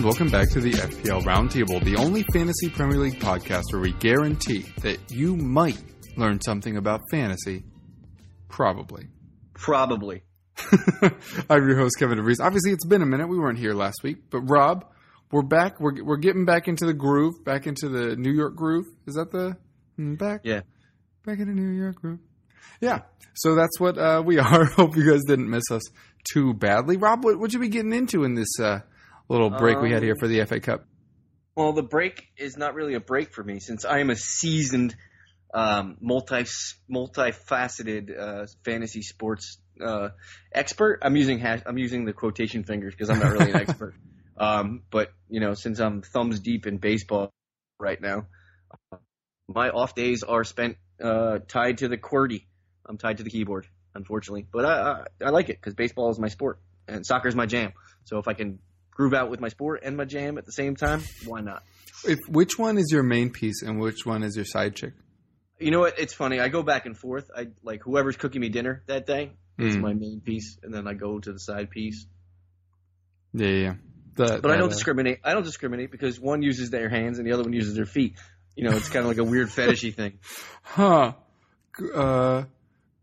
[0.00, 3.92] and welcome back to the FPL Roundtable, the only fantasy Premier League podcast where we
[3.92, 5.78] guarantee that you might
[6.16, 7.64] learn something about fantasy.
[8.48, 9.08] Probably.
[9.52, 10.22] Probably.
[11.50, 12.40] I'm your host, Kevin DeVries.
[12.40, 13.28] Obviously, it's been a minute.
[13.28, 14.86] We weren't here last week, but Rob,
[15.32, 15.78] we're back.
[15.78, 18.86] We're, we're getting back into the groove, back into the New York groove.
[19.06, 19.58] Is that the
[19.98, 20.40] mm, back?
[20.44, 20.62] Yeah.
[21.26, 22.20] Back in the New York groove.
[22.80, 23.00] Yeah.
[23.34, 24.64] So that's what uh, we are.
[24.76, 25.82] Hope you guys didn't miss us
[26.32, 26.96] too badly.
[26.96, 28.80] Rob, what would you be getting into in this uh,
[29.30, 30.84] little break we had here for the FA Cup?
[31.54, 34.94] Well, the break is not really a break for me since I am a seasoned,
[35.54, 36.44] um, multi
[36.90, 40.10] multifaceted uh, fantasy sports uh,
[40.52, 41.00] expert.
[41.02, 43.94] I'm using hash, I'm using the quotation fingers because I'm not really an expert.
[44.36, 47.30] Um, but you know, since I'm thumbs deep in baseball
[47.78, 48.26] right now,
[48.92, 48.96] uh,
[49.48, 52.46] my off days are spent uh, tied to the QWERTY.
[52.86, 56.18] I'm tied to the keyboard, unfortunately, but I I, I like it because baseball is
[56.18, 57.72] my sport and soccer is my jam.
[58.04, 60.76] So if I can groove out with my sport and my jam at the same
[60.76, 61.62] time, why not?
[62.04, 64.94] If which one is your main piece and which one is your side chick?
[65.58, 65.98] You know what?
[65.98, 66.40] It's funny.
[66.40, 67.30] I go back and forth.
[67.36, 69.80] I like whoever's cooking me dinner that day is Mm.
[69.82, 72.06] my main piece, and then I go to the side piece.
[73.34, 73.74] Yeah, yeah.
[74.14, 75.18] The- But I don't uh, discriminate.
[75.22, 78.16] I don't discriminate because one uses their hands and the other one uses their feet.
[78.56, 80.18] You know, it's kind of like a weird fetishy thing.
[80.62, 81.12] Huh.
[81.94, 82.44] Uh,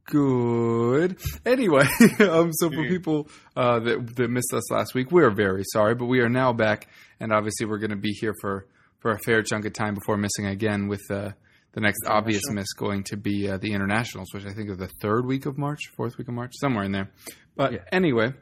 [0.08, 1.18] good.
[1.46, 1.86] Anyway,
[2.20, 6.06] um, so for people uh, that that missed us last week, we're very sorry, but
[6.06, 6.88] we are now back,
[7.20, 8.66] and obviously we're going to be here for
[9.00, 10.88] for a fair chunk of time before missing again.
[10.88, 11.32] With uh,
[11.74, 14.90] the next obvious miss going to be uh, the internationals, which I think is the
[15.02, 17.12] third week of March, fourth week of March, somewhere in there.
[17.56, 17.80] But Yeah.
[17.92, 18.34] anyway,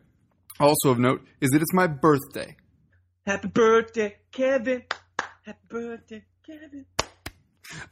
[0.59, 2.55] also of note is that it's my birthday.
[3.25, 4.83] Happy birthday, Kevin.
[5.44, 6.85] Happy birthday, Kevin.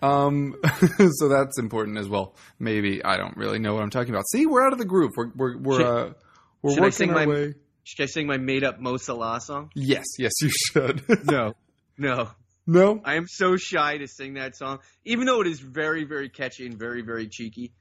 [0.02, 0.56] Um,
[1.12, 2.36] so that's important as well.
[2.60, 4.26] Maybe I don't really know what I'm talking about.
[4.32, 5.12] See, we're out of the group.
[5.16, 6.14] We're we're we're Should- uh,
[6.62, 7.54] we're should I working sing our my- way.
[7.86, 9.70] Should I sing my made up Mo Salah song?
[9.76, 11.04] Yes, yes, you should.
[11.26, 11.54] No.
[11.98, 12.30] No.
[12.66, 13.02] no.
[13.04, 16.66] I am so shy to sing that song, even though it is very, very catchy
[16.66, 17.74] and very, very cheeky.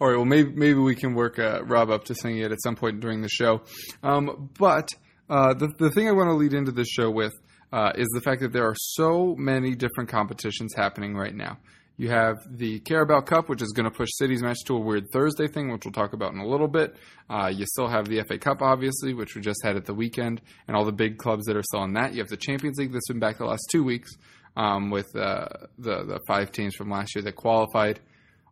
[0.00, 0.16] All right.
[0.16, 3.00] Well, maybe maybe we can work uh, Rob up to singing it at some point
[3.00, 3.62] during the show.
[4.02, 4.88] Um, but
[5.30, 7.32] uh, the the thing I want to lead into this show with
[7.72, 11.58] uh, is the fact that there are so many different competitions happening right now.
[11.98, 15.06] You have the Carabao Cup, which is going to push City's match to a weird
[15.12, 16.94] Thursday thing, which we'll talk about in a little bit.
[17.28, 20.40] Uh, you still have the FA Cup, obviously, which we just had at the weekend,
[20.68, 22.12] and all the big clubs that are still in that.
[22.14, 24.12] You have the Champions League that's been back the last two weeks
[24.56, 27.98] um, with uh, the the five teams from last year that qualified.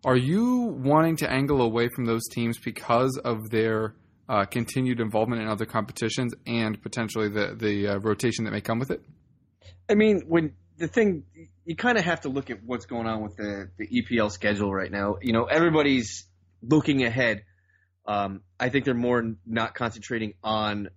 [0.04, 3.94] Are you wanting to angle away from those teams because of their
[4.28, 8.78] uh, continued involvement in other competitions and potentially the the uh, rotation that may come
[8.78, 9.02] with it?
[9.88, 11.24] I mean, when the thing
[11.64, 14.72] you kind of have to look at what's going on with the the EPL schedule
[14.72, 15.16] right now.
[15.20, 16.26] You know, everybody's
[16.62, 17.44] looking ahead.
[18.06, 20.88] Um, I think they're more not concentrating on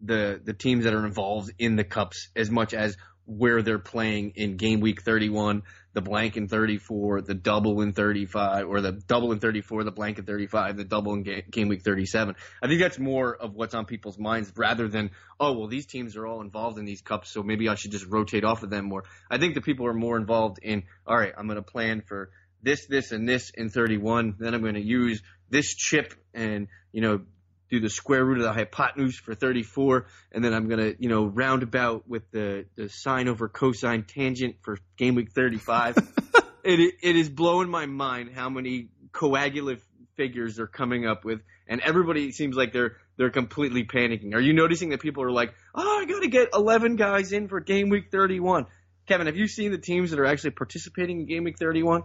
[0.00, 4.32] the the teams that are involved in the cups as much as where they're playing
[4.36, 9.32] in game week 31, the blank in 34, the double in 35, or the double
[9.32, 12.36] in 34, the blank in 35, the double in ga- game week 37.
[12.62, 15.10] I think that's more of what's on people's minds rather than,
[15.40, 18.06] oh, well, these teams are all involved in these cups, so maybe I should just
[18.06, 19.04] rotate off of them more.
[19.30, 22.30] I think the people are more involved in, all right, I'm going to plan for
[22.62, 24.36] this, this, and this in 31.
[24.38, 27.20] Then I'm going to use this chip and, you know,
[27.70, 31.26] do the square root of the hypotenuse for 34, and then I'm gonna, you know,
[31.26, 35.96] round about with the, the sine over cosine tangent for game week 35.
[36.64, 39.82] it it is blowing my mind how many coagulative
[40.16, 44.34] figures they're coming up with, and everybody seems like they're they're completely panicking.
[44.34, 47.60] Are you noticing that people are like, oh, I gotta get 11 guys in for
[47.60, 48.66] game week 31?
[49.06, 52.02] Kevin, have you seen the teams that are actually participating in game week 31?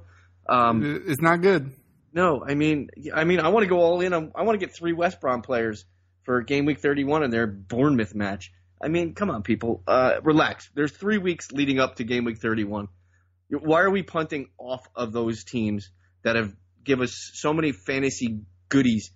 [0.48, 1.72] Um, it's not good.
[2.14, 4.14] No, I mean, I mean, I want to go all in.
[4.14, 5.86] on- I want to get three West Brom players
[6.24, 8.52] for game week 31 in their Bournemouth match.
[8.84, 10.70] I mean, come on, people, uh, relax.
[10.74, 12.88] There's three weeks leading up to game week 31.
[13.50, 15.92] Why are we punting off of those teams
[16.24, 19.12] that have give us so many fantasy goodies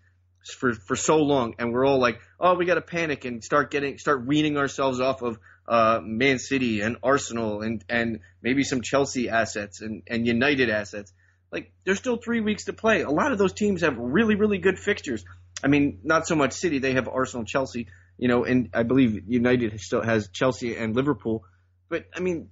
[0.57, 3.71] for for so long, and we're all like, oh, we got to panic and start
[3.71, 8.81] getting start weaning ourselves off of uh, Man City and Arsenal and and maybe some
[8.81, 11.12] Chelsea assets and and United assets
[11.56, 13.02] like there's still three weeks to play.
[13.02, 15.24] A lot of those teams have really, really good fixtures.
[15.63, 17.88] I mean, not so much City; they have Arsenal, Chelsea,
[18.18, 21.46] you know, and I believe United still has Chelsea and Liverpool.
[21.88, 22.50] But I mean,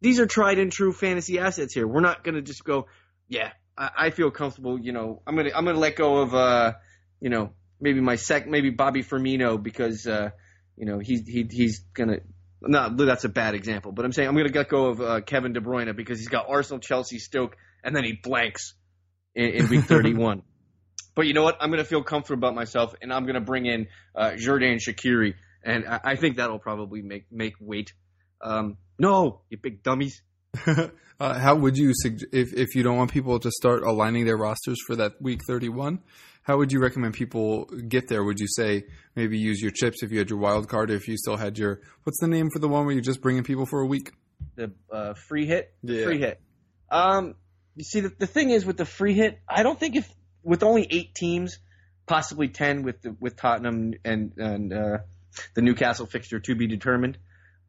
[0.00, 1.86] these are tried and true fantasy assets here.
[1.86, 2.88] We're not going to just go,
[3.28, 4.80] yeah, I, I feel comfortable.
[4.80, 6.72] You know, I'm gonna I'm gonna let go of, uh,
[7.20, 10.30] you know, maybe my sec, maybe Bobby Firmino because, uh,
[10.76, 12.18] you know, he's he, he's gonna.
[12.66, 15.20] Not that's a bad example, but I'm saying I'm going to let go of uh,
[15.20, 18.74] Kevin De Bruyne because he's got Arsenal, Chelsea, Stoke, and then he blanks
[19.34, 20.42] in, in week 31.
[21.14, 21.58] but you know what?
[21.60, 23.86] I'm going to feel comfortable about myself, and I'm going to bring in
[24.16, 25.34] uh, Xherdan Shaqiri
[25.64, 27.92] and I, I think that'll probably make make weight.
[28.40, 30.22] Um, no, you big dummies.
[30.66, 30.88] uh,
[31.18, 34.78] how would you sug- if if you don't want people to start aligning their rosters
[34.86, 36.00] for that week 31?
[36.42, 38.22] How would you recommend people get there?
[38.22, 38.84] Would you say
[39.16, 41.58] maybe use your chips if you had your wild card, or if you still had
[41.58, 44.12] your what's the name for the one where you're just bringing people for a week?
[44.56, 46.04] The uh, free hit, Yeah.
[46.04, 46.40] free hit.
[46.90, 47.34] Um,
[47.76, 50.08] you see, the, the thing is with the free hit, I don't think if
[50.42, 51.58] with only eight teams,
[52.06, 54.98] possibly ten with the, with Tottenham and and uh,
[55.54, 57.18] the Newcastle fixture to be determined.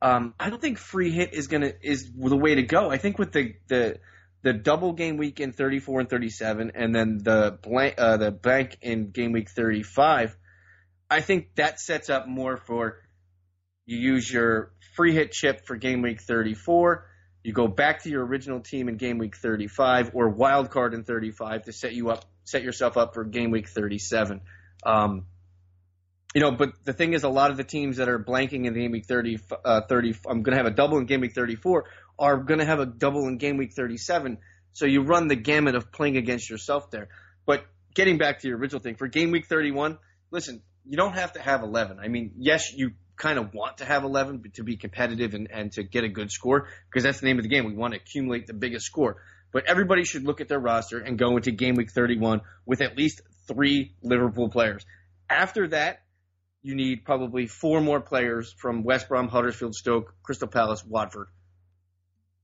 [0.02, 2.92] Um, I don't think free hit is gonna is the way to go.
[2.92, 4.00] I think with the the
[4.44, 8.78] the double game week in 34 and 37, and then the blank uh, the blank
[8.82, 10.38] in game week 35.
[11.10, 13.00] I think that sets up more for
[13.86, 17.08] you use your free hit chip for game week 34.
[17.46, 21.04] You go back to your original team in game week 35 or wild card in
[21.04, 24.42] 35 to set you up, set yourself up for game week 37.
[24.84, 25.28] Um,
[26.34, 28.74] you know, but the thing is, a lot of the teams that are blanking in
[28.74, 31.86] game week 30, uh, 30 I'm going to have a double in game week 34,
[32.18, 34.40] are going to have a double in game week 37.
[34.74, 37.10] So you run the gamut of playing against yourself there.
[37.46, 40.00] But getting back to your original thing, for game week 31,
[40.32, 42.00] listen, you don't have to have 11.
[42.00, 45.72] I mean, yes, you kind of want to have 11 to be competitive and, and
[45.74, 47.66] to get a good score because that's the name of the game.
[47.66, 49.18] We want to accumulate the biggest score.
[49.52, 52.98] But everybody should look at their roster and go into game week 31 with at
[52.98, 54.86] least three Liverpool players.
[55.30, 56.02] After that,
[56.62, 61.28] you need probably four more players from West Brom, Huddersfield, Stoke, Crystal Palace, Watford.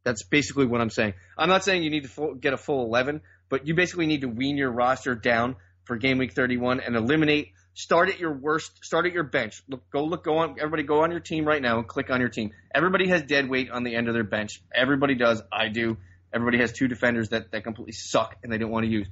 [0.03, 1.13] That's basically what I'm saying.
[1.37, 4.21] I'm not saying you need to full, get a full 11, but you basically need
[4.21, 7.53] to wean your roster down for game week 31 and eliminate.
[7.73, 8.83] Start at your worst.
[8.83, 9.63] Start at your bench.
[9.67, 10.23] Look, go look.
[10.23, 10.55] Go on.
[10.59, 12.51] Everybody, go on your team right now and click on your team.
[12.73, 14.61] Everybody has dead weight on the end of their bench.
[14.73, 15.41] Everybody does.
[15.51, 15.97] I do.
[16.33, 19.07] Everybody has two defenders that that completely suck and they don't want to use.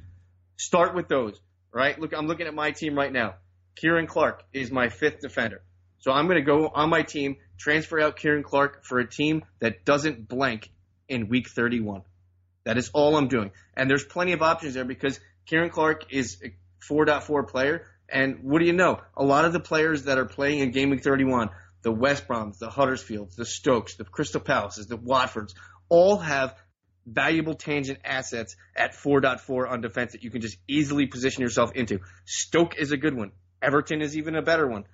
[0.57, 1.39] Start with those.
[1.73, 1.97] Right.
[1.99, 3.35] Look, I'm looking at my team right now.
[3.77, 5.61] Ciaran Clark is my fifth defender.
[5.99, 9.43] So I'm going to go on my team, transfer out Ciaran Clark for a team
[9.59, 10.71] that doesn't blank
[11.07, 12.03] in week 31.
[12.65, 13.51] That is all I'm doing.
[13.75, 16.53] And there's plenty of options there because Ciaran Clark is a
[16.91, 17.85] 4.4 player.
[18.11, 18.99] And what do you know?
[19.15, 21.49] A lot of the players that are playing in game week 31,
[21.81, 25.53] the West Broms, the Huddersfields, the Stokes, the Crystal Palaces, the Watfords,
[25.89, 26.55] all have
[27.05, 31.99] valuable tangent assets at 4.4 on defense that you can just easily position yourself into.
[32.25, 33.31] Stoke is a good one.
[33.61, 34.85] Everton is even a better one.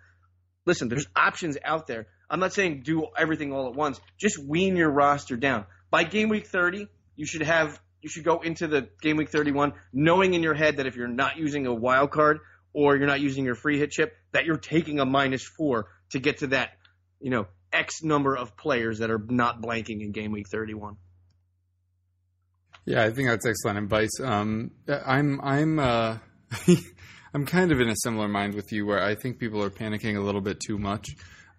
[0.66, 2.08] Listen, there's options out there.
[2.30, 4.00] I'm not saying do everything all at once.
[4.18, 5.66] Just wean your roster down.
[5.92, 9.74] By game week 30, you should have you should go into the game week 31
[9.92, 12.40] knowing in your head that if you're not using a wild card
[12.76, 16.20] or you're not using your free hit chip, that you're taking a minus four to
[16.20, 16.72] get to that,
[17.22, 20.98] you know, X number of players that are not blanking in game week 31.
[22.86, 24.12] Yeah, I think that's excellent advice.
[24.22, 26.18] Um, I'm I'm uh,
[27.34, 30.18] I'm kind of in a similar mind with you, where I think people are panicking
[30.18, 31.08] a little bit too much.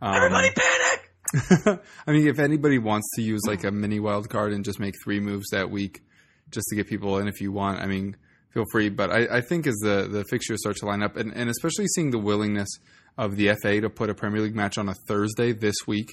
[0.01, 1.81] Um, Everybody panic!
[2.07, 4.95] I mean, if anybody wants to use like a mini wild card and just make
[5.03, 6.03] three moves that week,
[6.51, 8.17] just to get people in, if you want, I mean,
[8.57, 8.89] feel free.
[8.89, 11.87] But I, I think as the the fixtures start to line up, and, and especially
[11.89, 12.69] seeing the willingness
[13.19, 16.09] of the FA to put a Premier League match on a Thursday this week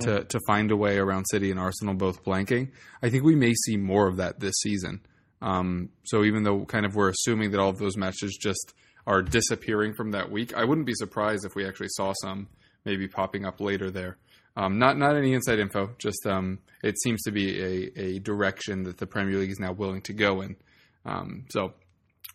[0.00, 2.70] to to find a way around City and Arsenal both blanking,
[3.02, 5.00] I think we may see more of that this season.
[5.42, 8.74] Um, so even though kind of we're assuming that all of those matches just
[9.06, 12.48] are disappearing from that week, I wouldn't be surprised if we actually saw some
[12.84, 14.18] maybe popping up later there.
[14.54, 18.82] Um, not not any inside info, just um, it seems to be a, a direction
[18.82, 20.56] that the Premier League is now willing to go in.
[21.04, 21.74] Um, so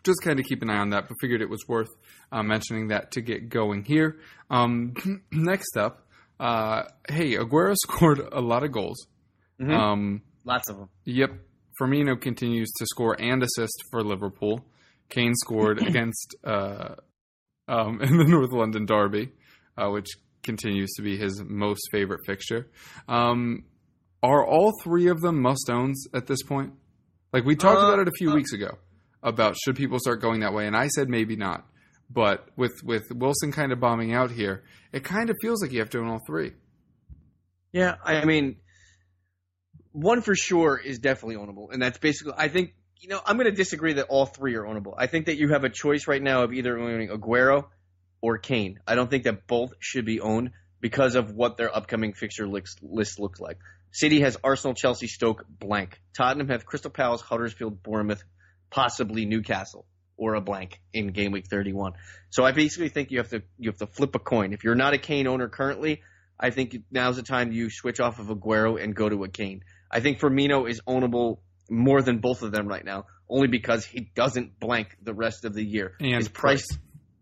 [0.04, 1.90] just kind of keep an eye on that, but figured it was worth
[2.32, 4.18] uh, mentioning that to get going here.
[4.50, 4.94] Um,
[5.32, 6.08] next up,
[6.40, 9.08] uh, hey, Aguero scored a lot of goals.
[9.60, 9.74] Mhm.
[9.74, 10.90] Um, Lots of them.
[11.06, 11.32] Yep.
[11.82, 14.66] Firmino continues to score and assist for Liverpool.
[15.10, 16.96] Kane scored against uh,
[17.68, 19.30] um, in the North London Derby,
[19.78, 20.08] uh, which
[20.44, 22.68] continues to be his most favorite fixture.
[23.08, 23.64] Um,
[24.22, 26.74] are all three of them must owns at this point?
[27.36, 28.78] Like we talked Uh, about it a few uh, weeks ago
[29.22, 31.68] about should people start going that way, and I said maybe not.
[32.10, 34.64] But with with Wilson kind of bombing out here,
[34.94, 36.54] it kind of feels like you have to own all three.
[37.74, 38.56] Yeah, I mean,
[39.92, 42.36] one for sure is definitely ownable, and that's basically.
[42.38, 44.94] I think you know I'm going to disagree that all three are ownable.
[44.98, 47.66] I think that you have a choice right now of either owning Aguero
[48.22, 48.80] or Kane.
[48.88, 52.80] I don't think that both should be owned because of what their upcoming fixture list,
[52.82, 53.58] list looks like.
[53.96, 56.02] City has Arsenal, Chelsea, Stoke, blank.
[56.18, 58.22] Tottenham have Crystal Palace, Huddersfield, Bournemouth,
[58.70, 59.86] possibly Newcastle
[60.18, 61.94] or a blank in game week 31.
[62.30, 64.52] So I basically think you have to you have to flip a coin.
[64.52, 66.02] If you're not a Kane owner currently,
[66.38, 69.64] I think now's the time you switch off of Aguero and go to a Kane.
[69.90, 71.38] I think Firmino is ownable
[71.70, 75.54] more than both of them right now, only because he doesn't blank the rest of
[75.54, 75.94] the year.
[76.02, 76.68] And His price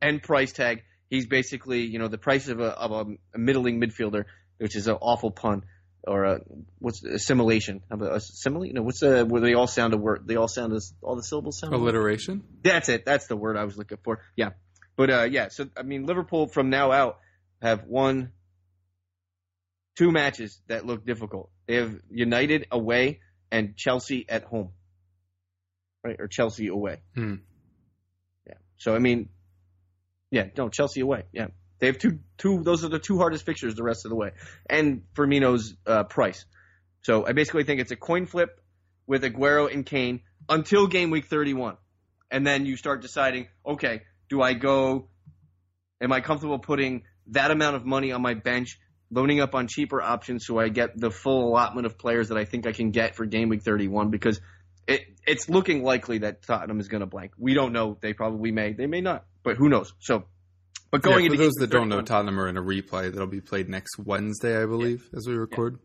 [0.02, 0.82] and price tag.
[1.08, 4.24] He's basically, you know, the price of a, of a, a middling midfielder,
[4.58, 5.62] which is an awful pun
[6.06, 6.42] or a
[6.80, 7.82] what's assimilation?
[7.90, 8.70] How about assimilate?
[8.70, 10.28] You know, what's the where they all sound a word?
[10.28, 11.74] They all sound as all the syllables sound.
[11.74, 12.44] Alliteration.
[12.62, 13.06] That's it.
[13.06, 14.22] That's the word I was looking for.
[14.36, 14.52] Yeah,
[14.96, 15.50] but uh, yeah.
[15.50, 17.20] So I mean, Liverpool from now out
[17.62, 18.32] have one,
[19.98, 21.50] two matches that look difficult.
[21.68, 24.72] They have United away and Chelsea at home,
[26.04, 26.18] right?
[26.20, 27.02] Or Chelsea away.
[27.16, 27.36] Hmm.
[28.46, 28.56] Yeah.
[28.78, 29.30] So I mean,
[30.32, 31.24] yeah, no, Chelsea away.
[31.32, 31.48] Yeah.
[31.84, 32.64] They have two, two.
[32.64, 34.32] Those are the two hardest fixtures the rest of the way,
[34.70, 36.46] and Firmino's uh, price.
[37.02, 38.58] So I basically think it's a coin flip
[39.06, 41.76] with Aguero and Kane until game week 31,
[42.32, 45.10] and then you start deciding, okay, do I go?
[46.00, 48.80] Am I comfortable putting that amount of money on my bench,
[49.12, 52.46] loading up on cheaper options so I get the full allotment of players that I
[52.46, 54.10] think I can get for game week 31?
[54.10, 54.40] Because
[54.88, 57.34] it, it's looking likely that Tottenham is going to blank.
[57.38, 57.98] We don't know.
[58.00, 58.72] They probably may.
[58.72, 59.26] They may not.
[59.44, 59.94] But who knows?
[60.00, 60.28] So
[60.94, 63.12] but going yeah, for into those that don't know, 31 Tottenham are in a replay
[63.12, 65.80] that'll be played next Wednesday, I believe, as we record.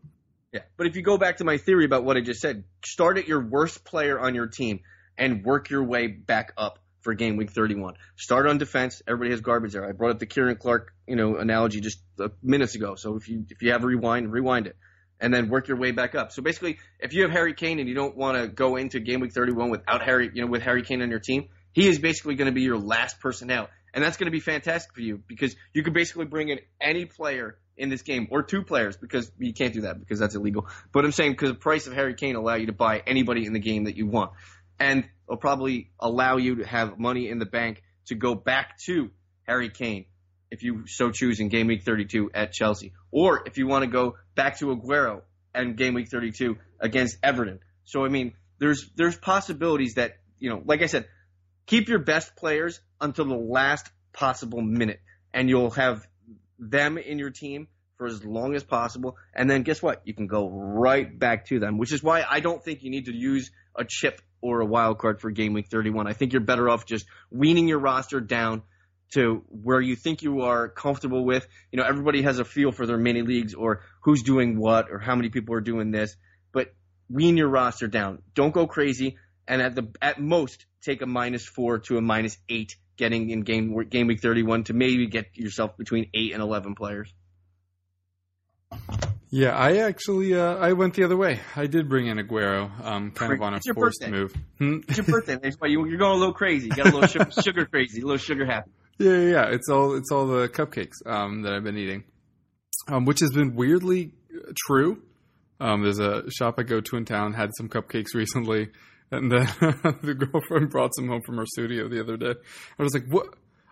[0.53, 0.59] Yeah.
[0.77, 3.27] But if you go back to my theory about what I just said, start at
[3.27, 4.81] your worst player on your team
[5.17, 7.95] and work your way back up for game week 31.
[8.17, 9.01] Start on defense.
[9.07, 9.83] Everybody has garbage there.
[9.83, 11.97] I brought up the Ciaran Clark, you know, analogy just
[12.43, 12.93] minutes ago.
[12.93, 14.75] So if you if you have a rewind, rewind it.
[15.19, 16.31] And then work your way back up.
[16.31, 19.21] So basically, if you have Harry Kane and you don't want to go into game
[19.21, 22.35] week 31 without Harry, you know, with Harry Kane on your team, he is basically
[22.35, 23.69] going to be your last person out.
[23.93, 27.05] And that's going to be fantastic for you because you could basically bring in any
[27.05, 30.67] player in this game or two players because you can't do that because that's illegal.
[30.91, 33.53] But I'm saying because the price of Harry Kane allow you to buy anybody in
[33.53, 34.31] the game that you want.
[34.79, 39.11] And it'll probably allow you to have money in the bank to go back to
[39.43, 40.05] Harry Kane
[40.51, 42.93] if you so choose in game week 32 at Chelsea.
[43.11, 45.21] Or if you want to go back to Aguero
[45.53, 47.59] and game week 32 against Everton.
[47.85, 51.07] So I mean, there's there's possibilities that, you know, like I said,
[51.69, 54.99] keep your best players until the last possible minute,
[55.33, 56.05] and you'll have
[56.57, 59.17] them in your team for as long as possible.
[59.35, 60.01] And then guess what?
[60.03, 63.05] You can go right back to them, which is why I don't think you need
[63.05, 66.07] to use a chip or a wild card for game week 31.
[66.07, 68.63] I think you're better off just weaning your roster down
[69.11, 71.47] to where you think you are comfortable with.
[71.71, 74.97] You know, everybody has a feel for their mini leagues or who's doing what or
[74.97, 76.15] how many people are doing this,
[76.51, 76.73] but
[77.09, 78.23] wean your roster down.
[78.33, 79.17] Don't go crazy.
[79.47, 83.41] And at the at most, take a minus four to a minus eight, getting in
[83.41, 87.13] game game week 31 to maybe get yourself between eight and 11 players.
[89.31, 91.39] Yeah, I actually uh, I went the other way.
[91.55, 94.11] I did bring in Aguero, um, kind of on a forced birthday.
[94.11, 94.33] move.
[94.57, 94.79] Hmm?
[94.87, 95.37] It's your birthday.
[95.41, 96.67] That's why you, you're going a little crazy.
[96.67, 98.71] You got a little sugar, sugar crazy, a little sugar happy.
[98.97, 99.45] Yeah, yeah, yeah.
[99.49, 102.05] It's all it's all the cupcakes um, that I've been eating,
[102.87, 104.13] um, which has been weirdly
[104.57, 104.99] true.
[105.59, 108.69] Um, there's a shop I go to in town had some cupcakes recently,
[109.11, 109.45] and then
[110.03, 112.33] the girlfriend brought some home from her studio the other day.
[112.77, 113.27] I was like, "What?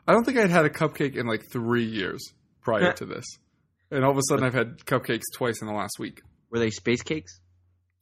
[0.08, 2.22] I don't think I'd had a cupcake in like three years
[2.62, 3.25] prior to this."
[3.91, 6.22] And all of a sudden, I've had cupcakes twice in the last week.
[6.50, 7.39] Were they space cakes?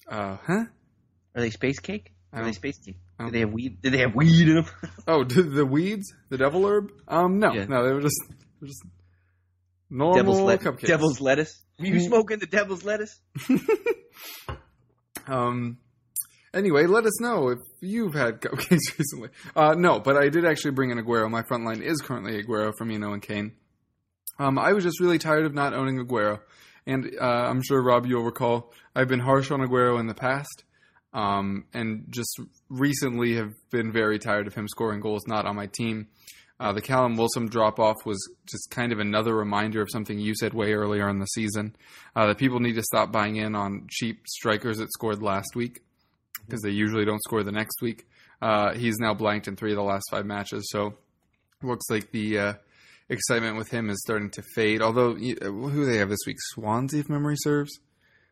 [0.09, 0.63] Uh, huh?
[1.35, 2.11] Are they space cake?
[2.33, 2.97] Are they space cake?
[3.19, 3.81] Did they have weed?
[3.81, 4.65] Did they have weed in them?
[5.07, 6.91] Oh, did the weeds, the devil herb?
[7.07, 7.65] Um, no, Yeah.
[7.65, 8.83] no, they were just, they were just
[9.89, 10.87] normal devil's, let- cupcakes.
[10.87, 11.63] devil's lettuce.
[11.79, 12.07] Were you Mhm.
[12.07, 13.19] smoking the devil's lettuce?
[15.27, 15.77] Um.
[16.55, 19.29] Anyway, let us know if you've had cupcakes recently.
[19.55, 21.29] Uh, no, but I did actually bring in Aguero.
[21.29, 23.51] My front line is currently Aguero, Firmino, and Kane.
[24.39, 26.39] Um, I was just really tired of not owning Aguero,
[26.87, 30.63] and uh, I'm sure Rob, you'll recall I've been harsh on Aguero in the past,
[31.13, 35.67] um, and just recently have been very tired of him scoring goals not on my
[35.67, 36.07] team.
[36.57, 40.33] Uh, the Callum Wilson drop off was just kind of another reminder of something you
[40.35, 41.75] said way earlier in the season
[42.15, 45.81] uh, that people need to stop buying in on cheap strikers that scored last week
[46.45, 48.07] because they usually don't score the next week.
[48.41, 50.95] Uh, he's now blanked in three of the last five matches, so
[51.63, 52.53] looks like the uh,
[53.09, 54.81] excitement with him is starting to fade.
[54.81, 56.37] Although, who do they have this week?
[56.39, 57.79] Swansea, if memory serves.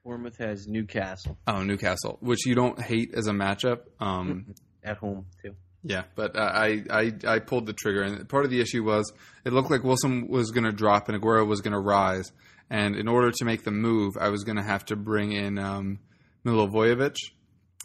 [0.03, 3.83] Bournemouth has Newcastle Oh, Newcastle, which you don't hate as a matchup.
[4.01, 4.53] Um,
[4.83, 5.55] at home too.
[5.85, 9.11] Yeah, but uh, I, I I pulled the trigger, and part of the issue was
[9.45, 12.31] it looked like Wilson was going to drop and Aguero was going to rise,
[12.69, 15.57] and in order to make the move, I was going to have to bring in
[15.57, 15.99] um,
[16.45, 17.15] Milivojevic,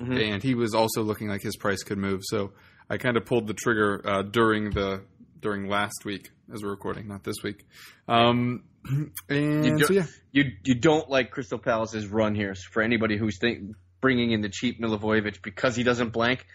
[0.01, 0.33] Mhm.
[0.35, 2.21] and he was also looking like his price could move.
[2.25, 2.53] So
[2.89, 5.03] I kind of pulled the trigger uh, during the
[5.41, 7.65] during last week as we're recording, not this week.
[8.09, 8.65] Um,
[9.29, 12.55] and You so yeah, You you don't like Crystal Palace's run here.
[12.73, 16.47] For anybody who's think, bringing in the cheap Milivojevic because he doesn't blank,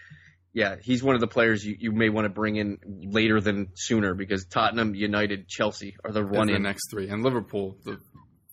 [0.52, 3.68] yeah, he's one of the players you, you may want to bring in later than
[3.74, 6.62] sooner because Tottenham, United, Chelsea are the run the in.
[6.62, 7.98] next three, and Liverpool the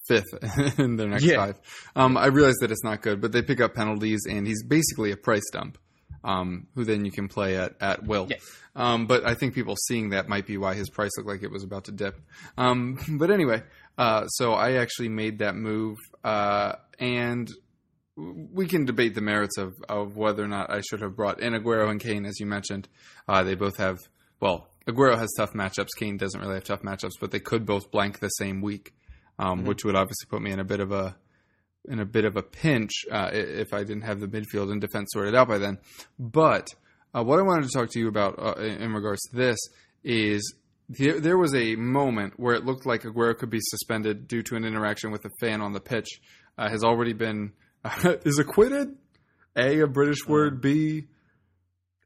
[0.08, 0.34] fifth
[0.80, 1.38] in their next Yeah.
[1.38, 1.60] five.
[1.96, 5.12] Um, I realize that it's not good, but they pick up penalties, and he's basically
[5.12, 5.78] a price dump.
[6.24, 8.28] um, who then you can play at at will.
[8.30, 8.38] Yeah.
[8.76, 11.50] Um, but I think people seeing that might be why his price looked like it
[11.52, 12.16] was about to dip.
[12.58, 13.64] Um, but anyway,
[13.98, 17.50] uh, so I actually made that move, uh, and
[18.16, 21.54] we can debate the merits of, of whether or not I should have brought in
[21.54, 22.88] Aguero and Kane, as you mentioned.
[23.28, 23.98] Uh, they both have,
[24.40, 25.90] well, Aguero has tough matchups.
[25.98, 28.94] Kane doesn't really have tough matchups, but they could both blank the same week,
[29.42, 29.68] um, Mm-hmm.
[29.68, 31.16] which would obviously put me in a bit of a
[31.90, 35.10] in a bit of a pinch uh, if I didn't have the midfield and defense
[35.14, 35.80] sorted out by then.
[36.20, 36.68] But
[37.16, 39.58] uh, what I wanted to talk to you about uh, in regards to this
[40.04, 40.54] is
[40.90, 44.56] there, there was a moment where it looked like Aguero could be suspended due to
[44.56, 46.08] an interaction with a fan on the pitch.
[46.58, 47.54] Uh, has already been
[48.04, 48.96] is acquitted.
[49.56, 50.62] A a British word.
[50.62, 51.08] B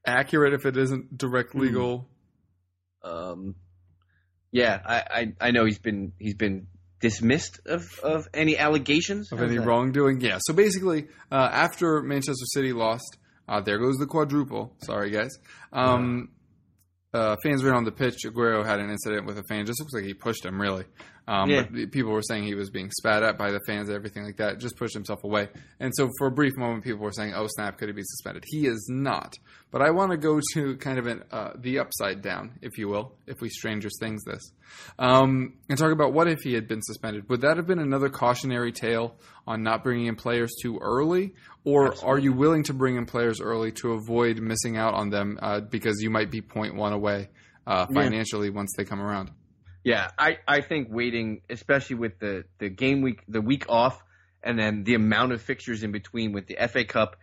[0.05, 1.59] accurate if it isn't direct Hmm.
[1.59, 2.07] legal.
[3.03, 3.55] Um,
[4.51, 5.03] yeah, I,
[5.41, 6.67] I I know he's been he's been
[7.01, 9.65] dismissed of, of any allegations of How's any that?
[9.65, 10.21] wrongdoing.
[10.21, 10.37] Yeah.
[10.41, 14.73] So basically, uh, after Manchester City lost, uh, there goes the quadruple.
[14.83, 15.37] Sorry, guys.
[15.71, 16.29] Um,
[17.13, 18.17] uh, fans ran on the pitch.
[18.25, 19.65] Aguero had an incident with a fan.
[19.65, 20.85] Just looks like he pushed him, really.
[21.27, 21.63] Um, Yeah.
[21.71, 24.59] But people were saying he was being spat at by the fans, everything like that.
[24.59, 25.49] Just pushed himself away.
[25.79, 28.43] And so for a brief moment, people were saying, "Oh snap, could he be suspended?"
[28.47, 29.33] He is not.
[29.71, 32.87] But I want to go to kind of an, uh, the upside down, if you
[32.87, 34.51] will, if we Stranger Things this,
[34.99, 37.27] um, and talk about what if he had been suspended.
[37.29, 39.15] Would that have been another cautionary tale
[39.47, 43.41] on not bringing in players too early, or are you willing to bring in players
[43.41, 47.29] early to avoid missing out on them uh, because you might be point one away
[47.67, 48.01] uh, Yeah.
[48.03, 49.31] financially once they come around?
[49.85, 54.03] Yeah, I, I think waiting, especially with the, the game week, the week off,
[54.41, 57.17] and then the amount of fixtures in between with the FA Cup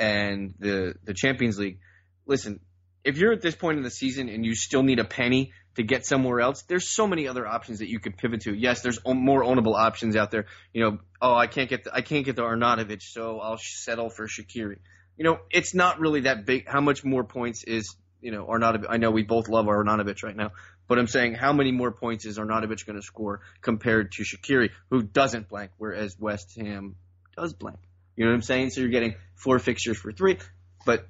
[0.00, 1.78] and the the Champions League.
[2.26, 2.58] Listen,
[3.04, 5.84] if you're at this point in the season and you still need a penny to
[5.84, 8.52] get somewhere else, there's so many other options that you could pivot to.
[8.52, 10.46] Yes, there's more ownable options out there.
[10.72, 14.10] You know, oh, I can't get the, I can't get the Arnautovic, so I'll settle
[14.10, 14.78] for Shaqiri.
[15.16, 16.66] You know, it's not really that big.
[16.66, 18.86] How much more points is you know Arnautovic?
[18.88, 20.52] I know we both love Arnautovic right now,
[20.86, 24.70] but I'm saying how many more points is Arnautovic going to score compared to Shaqiri,
[24.90, 26.96] who doesn't blank, whereas West Ham
[27.36, 27.78] does blank.
[28.16, 28.70] You know what I'm saying?
[28.70, 30.38] So you're getting four fixtures for three,
[30.84, 31.06] but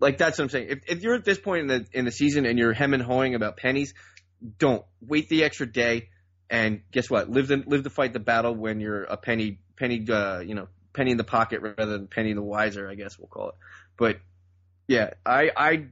[0.00, 0.68] like that's what I'm saying.
[0.68, 3.02] If, if you're at this point in the in the season and you're hem and
[3.02, 3.94] hawing about pennies,
[4.58, 6.08] don't wait the extra day.
[6.50, 7.30] And guess what?
[7.30, 10.68] Live the live to fight the battle when you're a penny penny uh, you know
[10.92, 12.88] penny in the pocket rather than penny the wiser.
[12.88, 13.54] I guess we'll call it.
[13.96, 14.20] But
[14.88, 15.86] yeah, I I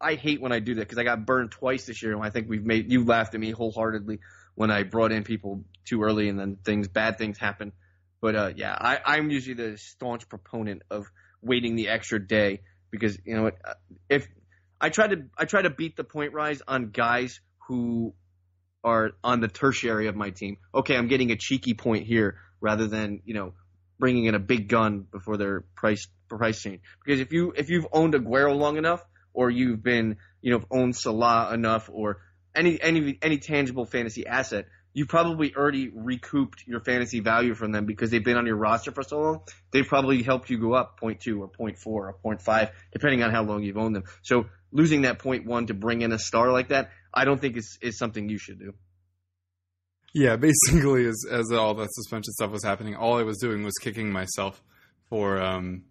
[0.00, 2.30] I hate when I do that because I got burned twice this year, and I
[2.30, 4.20] think we've made you laughed at me wholeheartedly
[4.54, 7.72] when I brought in people too early, and then things bad things happen.
[8.20, 11.06] But uh, yeah, I, I'm usually the staunch proponent of
[11.42, 13.74] waiting the extra day because you know uh,
[14.08, 14.26] if
[14.80, 18.14] I try to I try to beat the point rise on guys who
[18.84, 20.56] are on the tertiary of my team.
[20.74, 23.54] Okay, I'm getting a cheeky point here rather than you know
[23.98, 26.80] bringing in a big gun before their price price change.
[27.04, 29.04] Because if you if you've owned Aguero long enough,
[29.34, 32.20] or you've been you know owned Salah enough, or
[32.54, 37.86] any any any tangible fantasy asset, you've probably already recouped your fantasy value from them
[37.86, 39.40] because they've been on your roster for so long.
[39.72, 43.62] They've probably helped you go up 0.2 or 0.4 or 0.5, depending on how long
[43.62, 44.04] you've owned them.
[44.22, 47.78] So losing that 0.1 to bring in a star like that, I don't think is
[47.80, 48.74] is something you should do.
[50.14, 53.74] Yeah, basically, as as all the suspension stuff was happening, all I was doing was
[53.80, 54.62] kicking myself
[55.08, 55.40] for.
[55.40, 55.84] Um,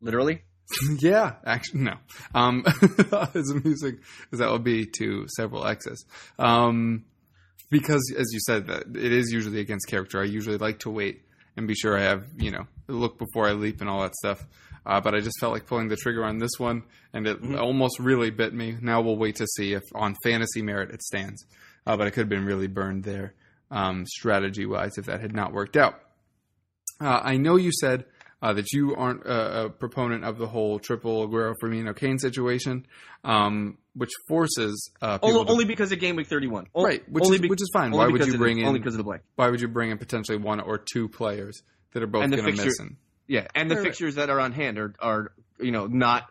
[0.00, 0.42] Literally.
[0.98, 1.94] yeah, actually, no.
[2.34, 2.64] Um,
[3.34, 3.98] as amusing
[4.32, 6.04] as that would be to several exes,
[6.38, 7.04] um,
[7.70, 10.20] because as you said, that it is usually against character.
[10.20, 11.22] I usually like to wait
[11.56, 14.44] and be sure I have you know look before I leap and all that stuff.
[14.86, 17.98] Uh, but I just felt like pulling the trigger on this one, and it almost
[17.98, 18.76] really bit me.
[18.80, 21.44] Now we'll wait to see if on fantasy merit it stands.
[21.86, 23.34] Uh, but I could have been really burned there,
[23.70, 26.00] um, strategy wise, if that had not worked out.
[27.00, 28.04] Uh, I know you said
[28.44, 32.86] uh, that you aren't a, a proponent of the whole triple Aguero Firmino Kane situation,
[33.24, 36.66] um, which forces uh, people Only, to- only because of game week 31.
[36.76, 37.90] Right, which is, be- which is fine.
[37.90, 39.22] Why would you bring in only because of the blank?
[39.36, 42.52] Why would you bring in potentially one or two players that are both going to
[42.64, 42.78] miss?
[42.78, 43.86] And, Yeah, and the Right, right.
[43.88, 46.24] fixtures that are on hand are are you know not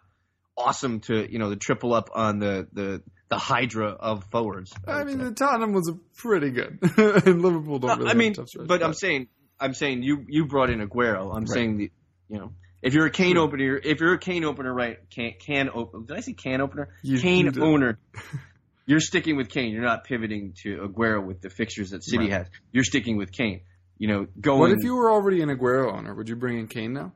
[0.56, 4.72] awesome to you know the triple up on the the the hydra of forwards.
[4.88, 5.24] I would mean, say.
[5.26, 6.78] the Tottenham was pretty good,
[7.26, 8.12] and Liverpool don't No, really.
[8.12, 11.36] I mean, stretch, but I'm saying I'm saying you you brought in Aguero.
[11.36, 11.92] I'm saying the
[12.30, 14.98] you know if you're a cane opener, if you're a cane opener, right?
[15.10, 16.06] Can can open?
[16.06, 16.90] Did I say can opener?
[17.02, 18.00] You- cane you owner.
[18.86, 19.72] You're sticking with Kane.
[19.72, 22.32] You're not pivoting to Aguero with the fixtures that City Right.
[22.34, 22.48] has.
[22.74, 23.62] You're sticking with Kane.
[23.98, 24.60] You know, going.
[24.60, 26.14] what if you were already an Aguero owner?
[26.14, 27.14] Would you bring in Kane now?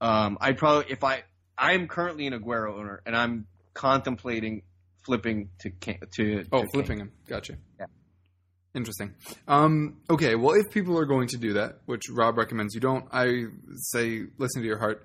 [0.00, 1.24] Um, I'd probably if I
[1.58, 4.62] I'm currently an Aguero owner and I'm contemplating
[5.04, 7.06] flipping to Kane, to Oh, to flipping Kane.
[7.08, 7.12] him.
[7.26, 7.56] Gotcha.
[7.80, 7.86] Yeah.
[8.76, 9.14] Interesting.
[9.48, 13.06] Um, okay, well, if people are going to do that, which Rob recommends you don't,
[13.10, 13.44] I
[13.76, 15.02] say listen to your heart.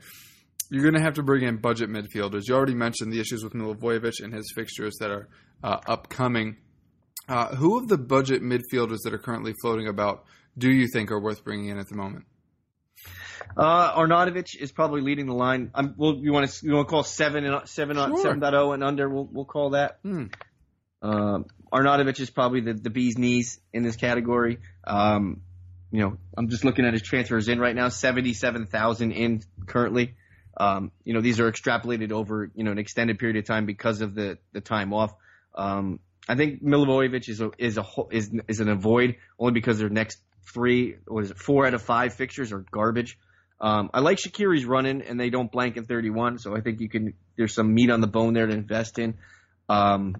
[0.69, 2.43] you're going to have to bring in budget midfielders.
[2.47, 5.29] You already mentioned the issues with Milivojevic and his fixtures that are
[5.63, 6.57] uh, upcoming.
[7.29, 10.25] Uh, who of the budget midfielders that are currently floating about
[10.57, 12.25] do you think are worth bringing in at the moment?
[13.55, 15.71] Uh, Arnautovic is probably leading the line.
[15.73, 18.17] I'm, well, you want to you want to call seven and seven Sure.
[18.17, 19.07] seven point oh and under?
[19.09, 19.99] We'll we'll call that.
[20.03, 20.25] Hmm.
[21.01, 24.59] Um, Arnautovic is probably the, the bee's knees in this category.
[24.85, 25.41] Um,
[25.91, 30.15] you know, I'm just looking at his transfers in right now, 77,000 in currently.
[30.57, 34.01] Um, you know, these are extrapolated over, you know, an extended period of time because
[34.01, 35.13] of the, the time off.
[35.55, 39.89] Um, I think Milivojevic is a, is a, is, is an avoid only because their
[39.89, 40.19] next
[40.53, 43.17] three, what is it, four out of five fixtures are garbage.
[43.59, 46.89] Um, I like Shaqiri's running and they don't blank in 31, so I think you
[46.89, 49.15] can, there's some meat on the bone there to invest in.
[49.69, 50.15] Um,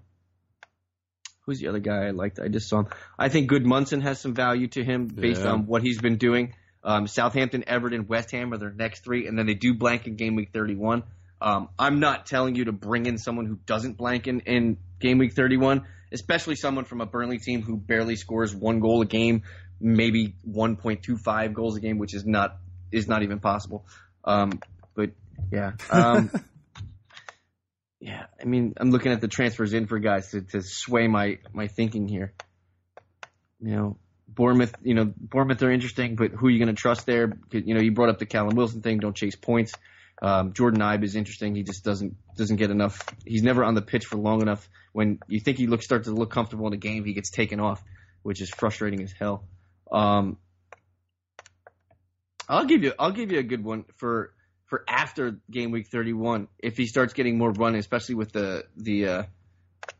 [1.45, 2.39] who's the other guy I liked?
[2.39, 2.87] I just saw him.
[3.17, 5.51] I think Gudmundsson has some value to him based Yeah.
[5.51, 6.53] on what he's been doing.
[6.83, 10.15] Um, Southampton, Everton, West Ham are their next three, and then they do blank in
[10.15, 11.03] game week 31.
[11.39, 15.17] Um, I'm not telling you to bring in someone who doesn't blank in, in game
[15.17, 19.43] week 31, especially someone from a Burnley team who barely scores one goal a game,
[19.79, 22.57] maybe 1.25 goals a game, which is not
[22.91, 23.85] is not even possible.
[24.23, 24.59] Um,
[24.95, 25.11] but
[25.51, 26.29] yeah, um,
[28.01, 28.25] yeah.
[28.41, 31.67] I mean, I'm looking at the transfers in for guys to, to sway my my
[31.67, 32.33] thinking here.
[33.59, 34.75] You know, Bournemouth.
[34.81, 37.37] You know, Bournemouth are interesting, but who are you going to trust there?
[37.51, 38.97] You know, you brought up the Callum Wilson thing.
[38.97, 39.73] Don't chase points.
[40.19, 41.55] Um, Jordan Ibe is interesting.
[41.55, 43.03] He just doesn't doesn't get enough.
[43.23, 44.67] He's never on the pitch for long enough.
[44.93, 47.59] When you think he looks starts to look comfortable in a game, he gets taken
[47.59, 47.83] off,
[48.23, 49.45] which is frustrating as hell.
[49.91, 50.37] Um,
[52.49, 54.33] I'll give you I'll give you a good one for
[54.71, 59.05] for after game week 31 if he starts getting more run, especially with the the
[59.05, 59.23] uh,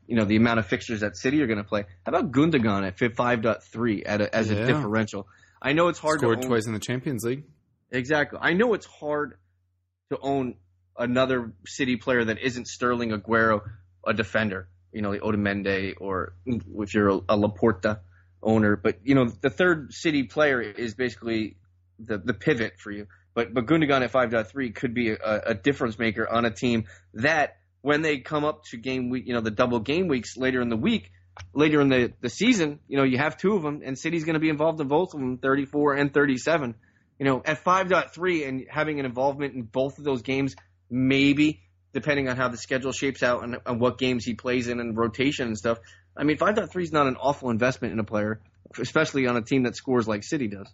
[0.08, 1.84] you know the amount of fixtures that City are going to play.
[2.06, 4.60] How about Gundogan at 5.3 at a, as Yeah.
[4.60, 5.28] a differential?
[5.62, 7.44] I know it's hard Scored to own, twice in the Champions League.
[7.92, 8.40] Exactly.
[8.42, 9.38] I know it's hard
[10.10, 10.56] to own
[10.98, 13.60] another City player that isn't Sterling Aguero,
[14.08, 14.70] a defender.
[14.94, 17.98] You know, the Otamendi or if you're a, a Laporte
[18.42, 18.78] owner.
[18.78, 21.58] But you know, the third City player is basically
[22.00, 23.08] the the pivot for you.
[23.34, 27.58] But but Gundogan at 5.3 could be a, a difference maker on a team that
[27.82, 30.70] when they come up to game week, you know, the double game weeks later in
[30.70, 31.12] the week,
[31.54, 34.36] later in the, the season, you know, you have two of them, and City's going
[34.36, 36.76] to be involved in both of them, 34 and 37
[37.22, 40.56] you know, at 5.3 and having an involvement in both of those games,
[40.90, 41.62] maybe,
[41.94, 44.98] depending on how the schedule shapes out and, and what games he plays in and
[44.98, 45.78] rotation and stuff.
[46.18, 48.42] I mean, 5.3 is not an awful investment in a player,
[48.80, 50.68] especially on a team that scores like City does.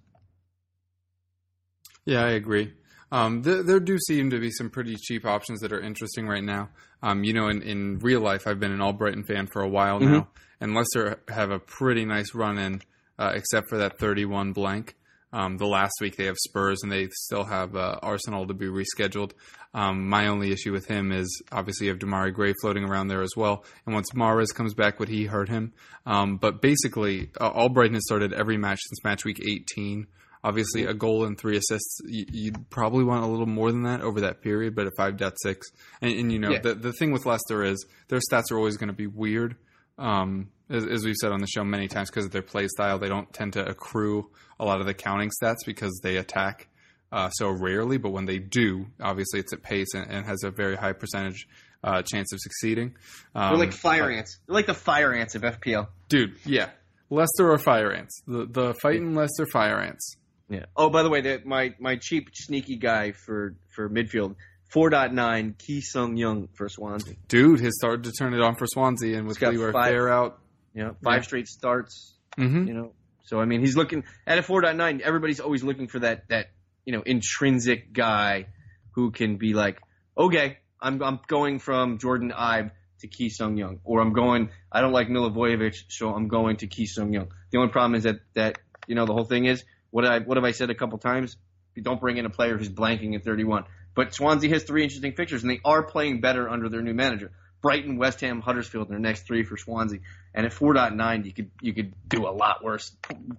[2.08, 2.72] Yeah, I agree.
[3.12, 6.43] Um, there, there do seem to be some pretty cheap options that are interesting right
[6.43, 6.70] now.
[7.04, 10.00] Um, you know, in, in real life, I've been an Albrighton fan for a while
[10.00, 10.30] now,
[10.62, 12.82] and Leicester have a pretty nice run in,
[13.20, 14.96] uh, except for that 31 blank.
[15.34, 18.67] Um, the last week they have Spurs, and they still have uh, Arsenal to be
[18.67, 19.34] rescheduled.
[19.74, 23.22] Um, my only issue with him is obviously you have Demarai Gray floating around there
[23.22, 25.74] as well, and once Mahrez comes back, would he hurt him?
[26.06, 30.08] Um, but basically, uh, Albrighton has started every match since match week 18.
[30.48, 32.00] Obviously, a goal and three assists.
[32.06, 35.18] You, you'd probably want a little more than that over that period, but at five
[35.18, 35.68] point six,
[36.02, 36.60] and, and you know Yeah.
[36.62, 39.56] the the thing with Leicester is their stats are always going to be weird.
[39.98, 43.00] Um, as, as we've said on the show many times, because of their play style,
[43.00, 44.30] they don't tend to accrue
[44.60, 46.68] a lot of the counting stats because they attack
[47.12, 47.98] uh, so rarely.
[47.98, 51.48] But when they do, obviously it's at pace and, and has a very high percentage
[51.84, 52.96] uh, chance of succeeding.
[53.36, 54.40] Um, They're like fire but- ants.
[54.46, 55.88] They're like the fire ants of FPL.
[56.10, 56.36] dude.
[56.46, 56.70] Yeah,
[57.10, 58.22] Leicester or Fire Ants.
[58.28, 60.18] The the fighting Leicester Fire Ants.
[60.50, 60.66] Yeah.
[60.76, 64.36] Oh, by the way, the, my my cheap sneaky guy for for midfield,
[64.74, 67.16] 4.9, Ki Sung Young for Swansea.
[67.28, 70.40] Dude has started to turn it on for Swansea, and with Leroy Fer out.
[70.74, 71.28] You know, five Yeah.
[71.28, 72.14] straight starts.
[72.38, 72.94] hmm you know.
[73.24, 75.02] So I mean, he's looking at a 4.9.
[75.02, 76.48] Everybody's always looking for that that
[76.86, 78.46] you know intrinsic guy
[78.92, 79.80] who can be like,
[80.18, 84.50] okay, I'm I'm going from Jordan Ibe to Ki Sung Young, or I'm going.
[84.72, 87.28] I don't like Milivojevic, so I'm going to Ki Sung Young.
[87.52, 90.38] The only problem is that that you know the whole thing is what I what
[90.38, 91.38] have I said a couple times?
[91.76, 93.65] You don't bring in a player who's blanking at 31.
[93.93, 97.32] But Swansea has three interesting fixtures, and they are playing better under their new manager.
[97.62, 100.00] Brighton, West Ham, Huddersfield, their next three for Swansea.
[100.34, 102.91] And at 4.9, you could you could do a lot worse.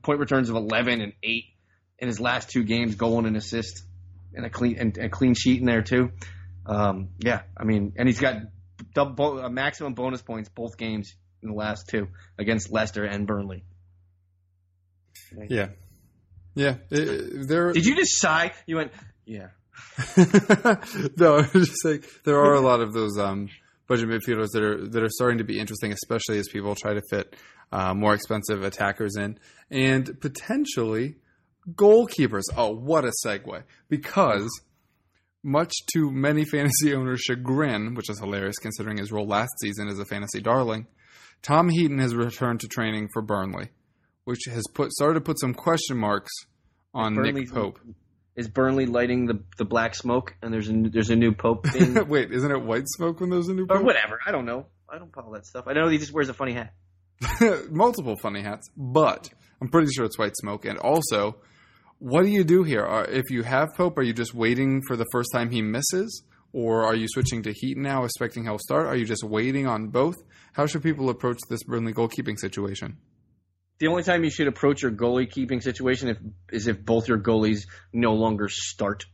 [0.03, 1.45] Point returns of 11 and 8
[2.01, 3.85] in his last two games, goal and an assist,
[4.35, 6.11] and a clean and a clean sheet in there too.
[6.67, 8.37] Um, yeah, I mean, and he's got
[8.95, 12.09] double a maximum bonus points both games in the last two
[12.39, 13.65] against Leicester and Burnley.
[15.49, 15.69] Yeah,
[16.59, 16.75] yeah.
[16.91, 17.73] It, there.
[17.73, 18.53] Did you just sigh?
[18.67, 18.93] You went,
[19.25, 19.49] yeah.
[21.17, 23.49] no, I was just saying there are a lot of those um,
[23.87, 27.03] budget midfielders that are that are starting to be interesting, especially as people try to
[27.11, 27.37] fit
[27.71, 29.39] uh, more expensive attackers in,
[29.71, 31.17] and potentially
[31.71, 32.45] goalkeepers.
[32.57, 33.63] Oh, what a segue!
[33.89, 34.49] Because
[35.45, 40.01] much to many fantasy owners' chagrin, which is hilarious considering his role last season as
[40.01, 40.89] a fantasy darling,
[41.43, 43.69] Tom Heaton has returned to training for Burnley,
[44.29, 46.31] which has put started to put some question marks
[46.93, 47.81] on Nick Pope.
[48.37, 52.07] Is Burnley lighting the, the black smoke and there's a there's a new Pope thing?
[52.07, 53.79] Wait, isn't it white smoke when there's a new Pope?
[53.79, 54.19] Or whatever.
[54.27, 54.67] I don't know.
[54.87, 55.65] I don't follow that stuff.
[55.67, 56.75] I know he just wears a funny hat.
[57.71, 59.31] Multiple funny hats, but
[59.63, 60.67] I'm pretty sure it's white smoke.
[60.67, 61.37] And also,
[61.99, 62.85] what do you do here?
[62.85, 66.23] Are, if you have Pope, are you just waiting for the first time he misses?
[66.53, 68.89] Or are you switching to Heat now, expecting he'll start?
[68.89, 70.17] Are you just waiting on both?
[70.53, 72.99] How should people approach this Burnley goalkeeping situation?
[73.79, 76.19] The only time you should approach your goalie keeping situation if,
[76.53, 79.07] is if both your goalies no longer start.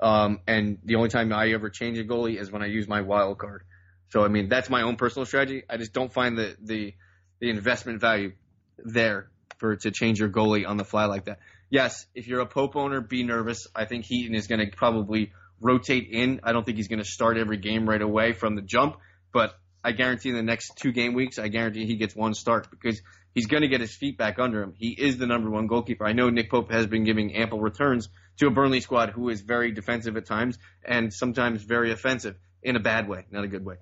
[0.00, 3.02] Um, and the only time I ever change a goalie is when I use my
[3.02, 3.64] wild card.
[4.10, 5.64] So I mean that's my own personal strategy.
[5.68, 6.94] I just don't find the the,
[7.40, 8.32] the investment value
[8.78, 11.38] there for to change your goalie on the fly like that.
[11.70, 13.66] Yes, if you're a Pope owner, be nervous.
[13.74, 16.40] I think Heaton is going to probably rotate in.
[16.44, 18.96] I don't think he's going to start every game right away from the jump,
[19.32, 22.70] but I guarantee in the next two game weeks, I guarantee he gets one start
[22.70, 23.00] because
[23.36, 24.72] he's going to get his feet back under him.
[24.78, 26.06] He is the number one goalkeeper.
[26.06, 29.42] I know Nick Pope has been giving ample returns to a Burnley squad who is
[29.42, 33.64] very defensive at times and sometimes very offensive in a bad way, not a good
[33.64, 33.76] way.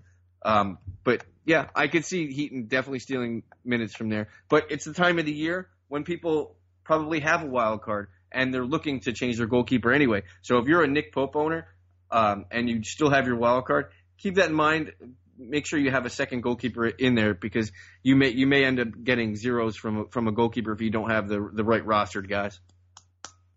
[0.44, 4.28] Um, but yeah, I could see Heaton definitely stealing minutes from there.
[4.48, 8.52] But it's the time of the year when people probably have a wild card and
[8.52, 10.24] they're looking to change their goalkeeper anyway.
[10.42, 11.68] So if you're a Nick Pope owner
[12.10, 13.86] um, and you still have your wild card,
[14.18, 14.92] keep that in mind.
[15.38, 18.81] Make sure you have a second goalkeeper in there because you may you may end
[18.81, 21.85] up getting zeros from a, from a goalkeeper if you don't have the the right
[21.85, 22.61] rostered guys.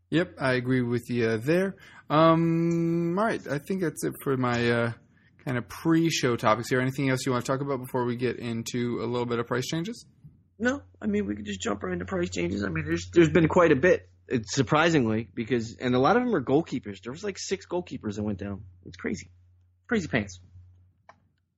[0.09, 1.75] Yep, I agree with you there.
[2.09, 4.91] Um, all right, I think that's it for my uh,
[5.43, 6.79] kind of pre-show topics here.
[6.79, 9.47] Anything else you want to talk about before we get into a little bit of
[9.47, 10.05] price changes?
[10.59, 12.63] No, I mean we could just jump right into price changes.
[12.63, 16.23] I mean, there's there's been quite a bit, it's surprisingly, because and a lot of
[16.23, 17.01] them are goalkeepers.
[17.03, 18.63] There was like six goalkeepers that went down.
[18.85, 19.29] It's crazy,
[19.87, 20.39] crazy pants.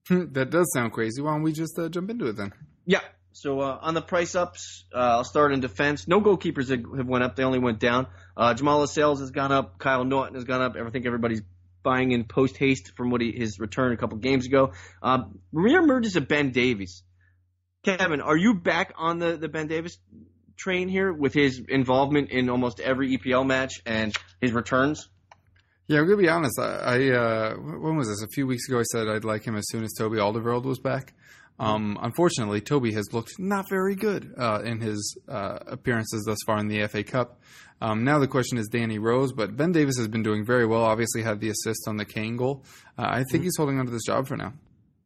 [0.34, 1.22] that does sound crazy.
[1.22, 2.52] Why don't we just uh, jump into it then?
[2.86, 3.02] Yeah.
[3.32, 6.08] So uh, on the price ups, uh, I'll start in defense.
[6.08, 8.08] No goalkeepers have, went up; they only went down.
[8.36, 9.78] Uh, Jamal Lascelles has gone up.
[9.78, 10.76] Kyle Naughton has gone up.
[10.76, 11.42] I think everybody's
[11.84, 14.74] buying in post haste from what he, his return a couple games ago.
[15.02, 17.04] Um, reemerges of Ben Davies.
[17.84, 19.98] Kevin, are you back on the, the Ben Davies
[20.58, 25.08] train here with his involvement in almost every EPL match and his returns?
[25.90, 26.60] Yeah, I'm gonna be honest.
[26.60, 28.22] I, I uh, when was this?
[28.22, 30.78] A few weeks ago, I said I'd like him as soon as Toby Alderweireld was
[30.78, 31.16] back.
[31.58, 36.60] Um, unfortunately, Toby has looked not very good uh, in his uh, appearances thus far
[36.60, 37.42] in the FA Cup.
[37.82, 40.84] Um, now the question is Danny Rose, but Ben Davies has been doing very well.
[40.84, 42.64] Obviously, had the assist on the Kane goal.
[42.96, 43.44] Uh, I think mm-hmm.
[43.46, 44.54] he's holding on to this job for now.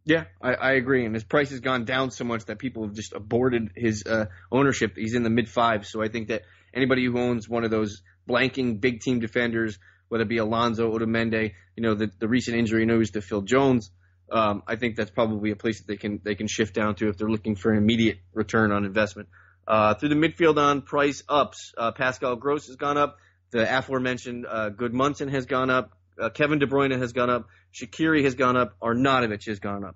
[0.04, 1.06] Yeah, I, I, agree.
[1.06, 4.26] And his price has gone down so much that people have just aborted his uh,
[4.52, 4.98] ownership.
[4.98, 6.42] He's in the mid fives, so I think that
[6.74, 9.80] anybody who owns one of those blanking big team defenders,
[10.14, 13.90] whether it be Alonso, Otamendi, you know, the, the recent injury news to Phil Jones,
[14.32, 17.10] um, I think that's probably a place that they can they can shift down to
[17.10, 19.30] if they're looking for an immediate return on investment.
[19.68, 23.18] Uh, through the midfield on price ups, uh, Pascal Gross has gone up.
[23.50, 25.90] The aforementioned uh, Gudmundsson has gone up.
[26.22, 27.48] Uh, Kevin De Bruyne has gone up.
[27.74, 28.76] Shaqiri has gone up.
[28.84, 29.96] Arnautovic has gone up.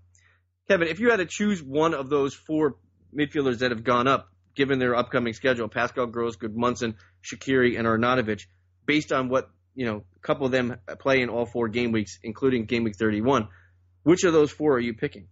[0.68, 2.78] Kevin, if you had to choose one of those four
[3.16, 8.48] midfielders that have gone up, given their upcoming schedule, Pascal Gross, Gudmundsson, Shaqiri, and Arnautovic,
[8.88, 12.18] based on what you know, a couple of them play in all four game weeks,
[12.24, 13.48] including game week 31,
[14.02, 15.28] which of those four are you picking?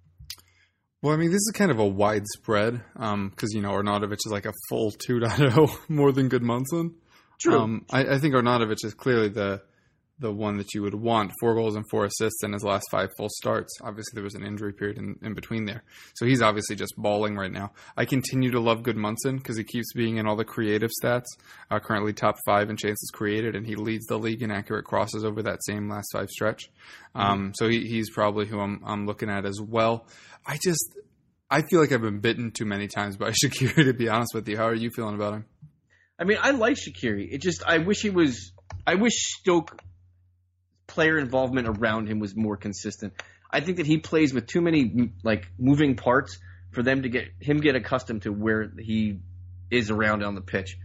[1.01, 4.31] Well, I mean, this is kind of a widespread because um, you know Arnautovic is
[4.31, 6.93] like a full 2.0 more than Gudmundsson.
[7.39, 7.60] True.
[7.60, 9.63] Um, I, I, think Arnautovic is clearly the
[10.19, 11.32] the one that you would want.
[11.39, 13.73] Four goals and four assists in his last five full starts.
[13.82, 15.84] Obviously, there was an injury period in, in between there,
[16.15, 17.71] so he's obviously just balling right now.
[17.97, 21.25] I continue to love Gudmundsson because he keeps being in all the creative stats.
[21.69, 25.25] Uh, currently top five in chances created, and he leads the league in accurate crosses
[25.25, 26.69] over that same last five stretch.
[27.13, 27.51] Um, mm-hmm.
[27.56, 30.08] So he, he's probably who I'm, I'm looking at as well.
[30.45, 30.95] I just
[31.49, 33.86] I feel like I've been bitten too many times by Shaqiri.
[33.86, 35.45] To be honest with you, how are you feeling about him?
[36.17, 37.28] I mean, I like Shaqiri.
[37.32, 38.54] It just I wish he was.
[38.88, 39.80] I wish Stoke
[40.95, 43.13] player involvement around him was more consistent.
[43.51, 46.39] I think that he plays with too many like moving parts
[46.71, 49.19] for them to get him get accustomed to where he
[49.69, 50.77] is around on the pitch.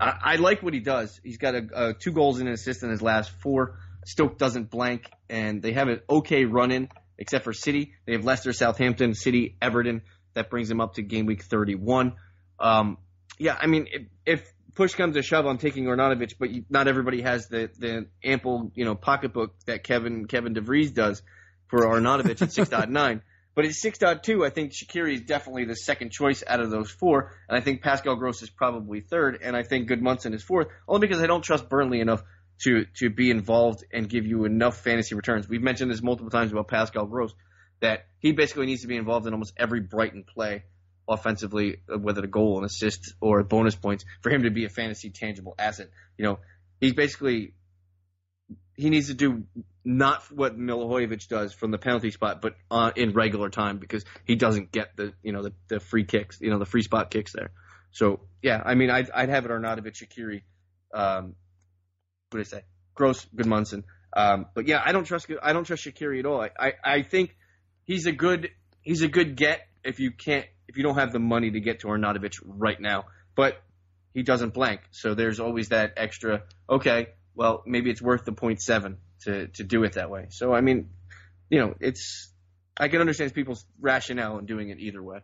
[0.00, 1.20] I, I like what he does.
[1.22, 3.78] He's got a, a two goals and an assist in his last four.
[4.04, 7.92] Stoke doesn't blank, and they have an okay run in except for City.
[8.04, 10.02] They have Leicester, Southampton, City, Everton.
[10.34, 12.14] That brings them up to game week 31.
[12.58, 12.98] Um,
[13.38, 16.88] yeah, I mean, if, if, push comes to shove, I'm taking Arnautovic, but you, not
[16.88, 21.22] everybody has the, the ample, you know, pocketbook that Kevin Kevin DeVries does
[21.68, 23.22] for Arnautovic at 6.9.
[23.54, 27.36] But at 6.2, I think Shaqiri is definitely the second choice out of those four,
[27.46, 31.06] and I think Pascal Gross is probably third, and I think Gudmundsson is fourth, only
[31.06, 32.22] because I don't trust Burnley enough
[32.62, 35.50] to to be involved and give you enough fantasy returns.
[35.50, 37.34] We've mentioned this multiple times about Pascal Gross
[37.80, 40.64] that he basically needs to be involved in almost every Brighton play
[41.12, 44.68] offensively, uh, whether the goal, an assist, or bonus points, for him to be a
[44.68, 45.88] fantasy tangible asset.
[46.16, 46.38] You know,
[46.80, 47.54] he's basically
[48.74, 49.44] he needs to do
[49.84, 54.36] not what Milivojevic does from the penalty spot, but uh, in regular time because he
[54.36, 57.32] doesn't get the you know the, the free kicks, you know the free spot kicks
[57.32, 57.50] there.
[57.90, 60.42] So yeah, I mean I'd, I'd have it Arnautovic, Shaqiri,
[60.94, 61.34] um,
[62.30, 62.64] what did I say?
[62.94, 63.84] Gross, Gudmundsson.
[64.14, 66.40] Um, but yeah, I don't trust I don't trust Shaqiri at all.
[66.40, 67.36] I, I, I think
[67.84, 68.50] he's a good
[68.82, 71.80] he's a good get if you can't if you don't have the money to get
[71.80, 73.04] to Arnautovic right now.
[73.34, 73.62] But
[74.14, 76.42] he doesn't blank, so there's always that extra.
[76.68, 80.28] Okay, well maybe it's worth the point seven to to do it that way.
[80.30, 80.90] So I mean,
[81.50, 82.32] you know, it's
[82.76, 85.20] I can understand people's rationale in doing it either way.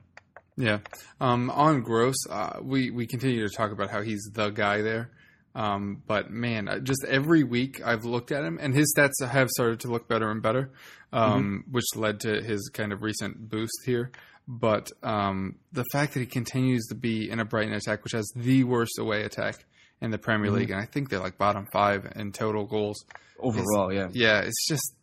[0.57, 0.81] Yeah.
[1.21, 5.11] Um, on Gross, uh, we we continue to talk about how he's the guy there.
[5.55, 9.49] Um, but man, uh, just every week I've looked at him, and his stats have
[9.49, 10.71] started to look better and better,
[11.13, 11.73] um, mm-hmm.
[11.73, 14.13] which led to his kind of recent boost here.
[14.51, 18.27] But um, the fact that he continues to be in a Brighton attack, which has
[18.35, 19.67] the worst away attack
[20.01, 20.61] in the Premier mm-hmm.
[20.61, 23.05] League, and I think they're like bottom five in total goals
[23.39, 23.93] overall.
[23.93, 24.95] yeah, yeah, it's just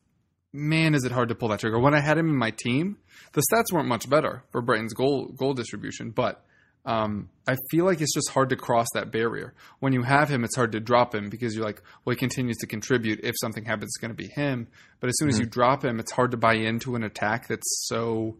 [0.51, 1.79] man, is it hard to pull that trigger.
[1.79, 2.97] When I had him in my team,
[3.33, 6.43] the stats weren't much better for Brighton's goal goal distribution, but
[6.83, 9.53] um, I feel like it's just hard to cross that barrier.
[9.79, 12.57] When you have him, it's hard to drop him because you're like, well, he continues
[12.57, 13.19] to contribute.
[13.23, 14.67] If something happens, it's going to be him.
[14.99, 15.35] But as soon mm-hmm.
[15.35, 18.37] as you drop him, it's hard to buy into an attack that's so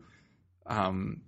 [0.66, 1.22] um,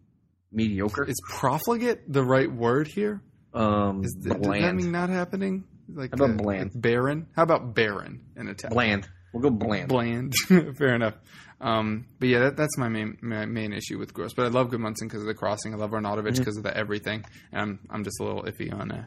[0.51, 1.03] mediocre.
[1.03, 3.21] Is profligate the right word here?
[3.53, 5.65] Um, is, does that mean not happening?
[5.89, 6.71] Like How about uh, bland?
[6.75, 7.27] barren.
[7.35, 8.71] How about barren in attack?
[8.71, 9.07] Bland.
[9.33, 9.89] We'll go bland.
[9.89, 10.33] Bland.
[10.47, 11.15] Fair enough.
[11.59, 14.33] Um, but yeah, that, that's my main my main issue with Gross.
[14.33, 15.73] But I love Gudmundsson because of the crossing.
[15.73, 16.67] I love Arnautovic because mm-hmm.
[16.67, 17.25] of the everything.
[17.51, 19.05] And I'm I'm just a little iffy on uh,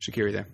[0.00, 0.48] Shaqiri there.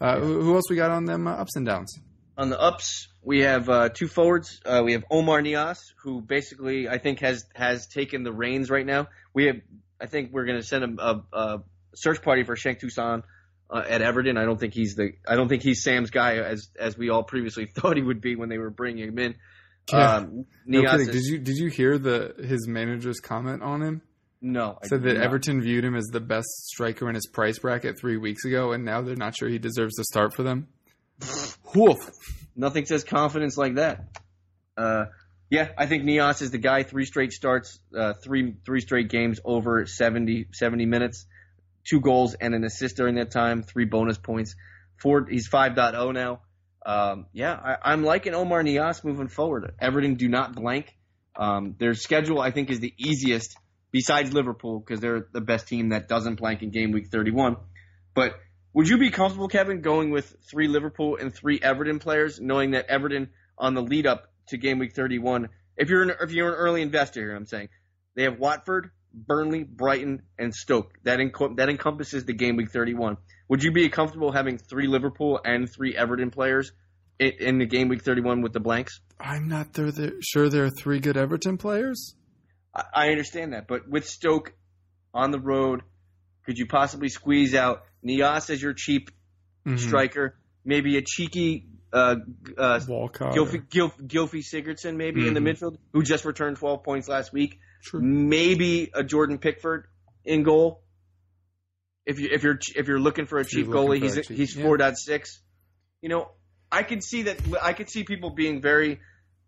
[0.00, 0.20] Uh, yeah.
[0.20, 1.98] who, who, else we got on them uh, ups and downs?
[2.40, 4.62] On the ups, we have uh, two forwards.
[4.64, 8.86] Uh, we have Omar Niasse, who basically I think has has taken the reins right
[8.86, 9.08] now.
[9.34, 9.56] We have
[10.00, 11.62] I think we're going to send a, a, a,
[11.94, 13.24] search party for Cenk Tosun
[13.68, 14.38] uh, at Everton.
[14.38, 17.24] I don't think he's the I don't think he's Sam's guy as as we all
[17.24, 19.34] previously thought he would be when they were bringing him in.
[19.92, 20.14] Yeah.
[20.16, 21.08] Um, no kidding.
[21.08, 24.00] Did you did you hear the his manager's comment on him?
[24.40, 25.24] No, I said that not.
[25.24, 28.86] Everton viewed him as the best striker in his price bracket three weeks ago, and
[28.86, 30.68] now they're not sure he deserves to start for them.
[31.74, 31.98] Woof.
[32.56, 34.18] Nothing says confidence like that.
[34.76, 35.06] Uh,
[35.50, 36.82] yeah, I think Niasse is the guy.
[36.82, 41.26] Three straight starts, uh, three three straight games over 70, 70 minutes
[41.88, 44.54] two goals and an assist during that time, three bonus points.
[44.96, 46.40] Four, he's 5.0 now.
[46.84, 49.72] Um, yeah, I, am liking Omar Niasse moving forward.
[49.80, 50.96] Everton do not blank.
[51.36, 53.56] Um, their schedule, I think, is the easiest
[53.92, 57.56] besides Liverpool because they're the best team that doesn't blank in game week 31.
[58.14, 58.34] But
[58.72, 62.86] would you be comfortable, Kevin, going with three Liverpool and three Everton players, knowing that
[62.86, 66.54] Everton on the lead up to game week 31, if you're an, if you're an
[66.54, 67.68] early investor here, I'm saying
[68.14, 70.92] they have Watford, Burnley, Brighton, and Stoke.
[71.04, 73.16] That enc- that encompasses the game week 31.
[73.48, 76.70] Would you be comfortable having three Liverpool and three Everton players
[77.18, 79.00] in, in the game week 31 with the blanks?
[79.18, 82.14] I'm not there, there, sure there are three good Everton players.
[82.74, 84.52] I, I understand that, but with Stoke
[85.12, 85.82] on the road,
[86.46, 89.10] could you possibly squeeze out Niasse as your cheap
[89.66, 89.76] mm-hmm.
[89.76, 92.16] striker, maybe a cheeky uh,
[92.56, 95.28] uh, Gylfi Sigurdsson maybe mm-hmm.
[95.28, 95.64] in the mm-hmm.
[95.64, 97.58] midfield, who just returned 12 points last week.
[97.82, 98.00] True.
[98.00, 99.86] Maybe a Jordan Pickford
[100.24, 100.82] in goal.
[102.06, 104.78] If you if you're if you're looking for a cheap goalie, he's cheap, he's four
[104.78, 104.92] point yeah.
[104.94, 105.40] six.
[106.00, 106.30] You know,
[106.72, 107.38] I could see that.
[107.62, 109.00] I could see people being very.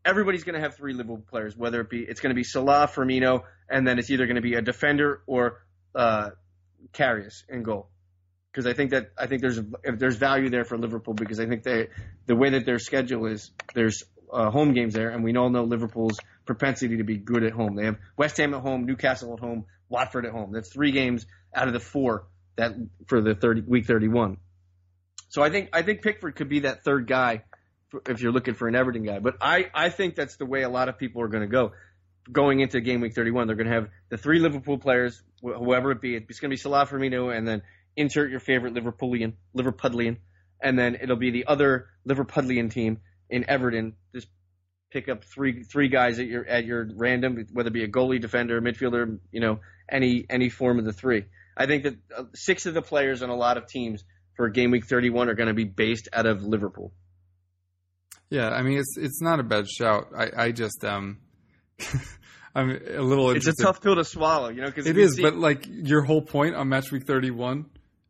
[0.05, 2.89] Everybody's going to have three Liverpool players, whether it be it's going to be Salah,
[2.93, 5.63] Firmino, and then it's either going to be a defender or
[5.95, 6.31] uh,
[6.93, 7.89] Karius in goal.
[8.53, 11.47] Because I think that I think there's if there's value there for Liverpool because I
[11.47, 11.89] think they
[12.27, 15.65] the way that their schedule is there's uh, home games there, and we all know
[15.65, 17.77] Liverpool's propensity to be good at home.
[17.77, 20.53] They have West Ham at home, Newcastle at home, Watford at home.
[20.53, 22.73] That's three games out of the four that
[23.07, 24.39] for the 30, week 31.
[25.29, 27.45] So I think I think Pickford could be that third guy
[27.89, 29.19] for, if you're looking for an Everton guy.
[29.19, 31.73] But I, I think that's the way a lot of people are going to go.
[32.31, 35.91] Going into game week 31, they're going to have the three Liverpool players, wh- whoever
[35.91, 36.15] it be.
[36.15, 37.63] It's going to be Salah, Firmino, and then
[37.97, 40.19] insert your favorite Liverpoolian, Liverpudlian,
[40.61, 42.99] and then it'll be the other Liverpudlian team
[43.31, 43.95] in Everton.
[44.15, 44.29] Just
[44.91, 48.21] pick up three three guys at your at your random, whether it be a goalie,
[48.21, 51.25] defender, midfielder, you know, any any form of the three.
[51.57, 54.05] I think that uh, six of the players on a lot of teams
[54.37, 56.93] for game week 31 are going to be based out of Liverpool.
[58.31, 60.09] Yeah, I mean it's it's not a bad shout.
[60.17, 61.19] I I just um
[62.55, 63.29] I'm a little.
[63.29, 63.51] Interested.
[63.53, 64.67] It's a tough pill to swallow, you know.
[64.67, 67.65] Because it is, see- but like your whole point on match week 31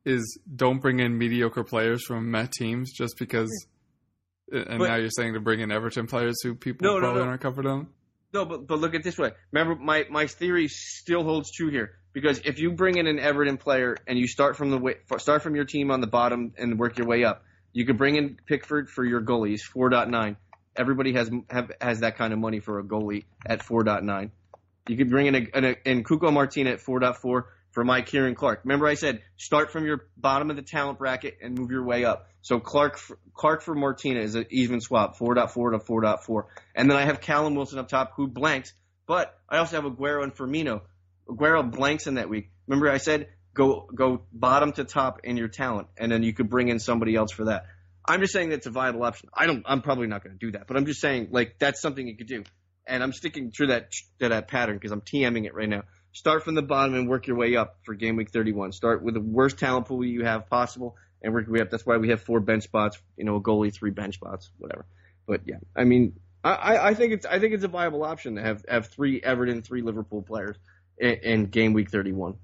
[0.04, 3.50] is don't bring in mediocre players from Met teams just because
[4.52, 7.22] And But- now you're saying to bring in Everton players who people No, no, probably
[7.22, 7.28] no.
[7.28, 7.86] aren't comfortable on?
[8.34, 9.30] No, but but look at this way.
[9.50, 13.56] Remember, my my theory still holds true here because if you bring in an Everton
[13.58, 16.78] player and you start from the way, start from your team on the bottom and
[16.78, 20.36] work your way up, you could bring in Pickford for your goalies, four point nine.
[20.76, 24.32] Everybody has have has that kind of money for a goalie at four point nine.
[24.88, 27.84] You could bring in a, an, a and Cuco Martin at four point four for
[27.84, 28.60] Mike Ciaran Clark.
[28.64, 32.04] Remember, I said start from your bottom of the talent bracket and move your way
[32.04, 32.28] up.
[32.42, 33.00] So Clark
[33.34, 36.44] Clark for Martina is an even swap, 4.4 to 4.4.
[36.74, 38.72] And then I have Callum Wilson up top who blanks,
[39.06, 40.82] but I also have Aguero and Firmino.
[41.28, 42.50] Aguero blanks in that week.
[42.66, 46.48] Remember, I said go go bottom to top in your talent, and then you could
[46.48, 47.66] bring in somebody else for that.
[48.04, 49.28] I'm just saying that's a viable option.
[49.32, 49.64] I don't.
[49.66, 52.16] I'm probably not going to do that, but I'm just saying like that's something you
[52.16, 52.44] could do.
[52.86, 55.84] And I'm sticking to that to that pattern because I'm TMing it right now.
[56.12, 58.72] Start from the bottom and work your way up for game week 31.
[58.72, 61.70] Start with the worst talent pool you have possible and work your way up.
[61.70, 63.00] That's why we have four bench spots.
[63.16, 64.84] You know, a goalie, three bench spots, whatever.
[65.26, 68.42] But yeah, I mean, I, I think it's I think it's a viable option to
[68.42, 70.56] have have three Everton, three Liverpool players
[70.98, 72.34] in, in game week 31.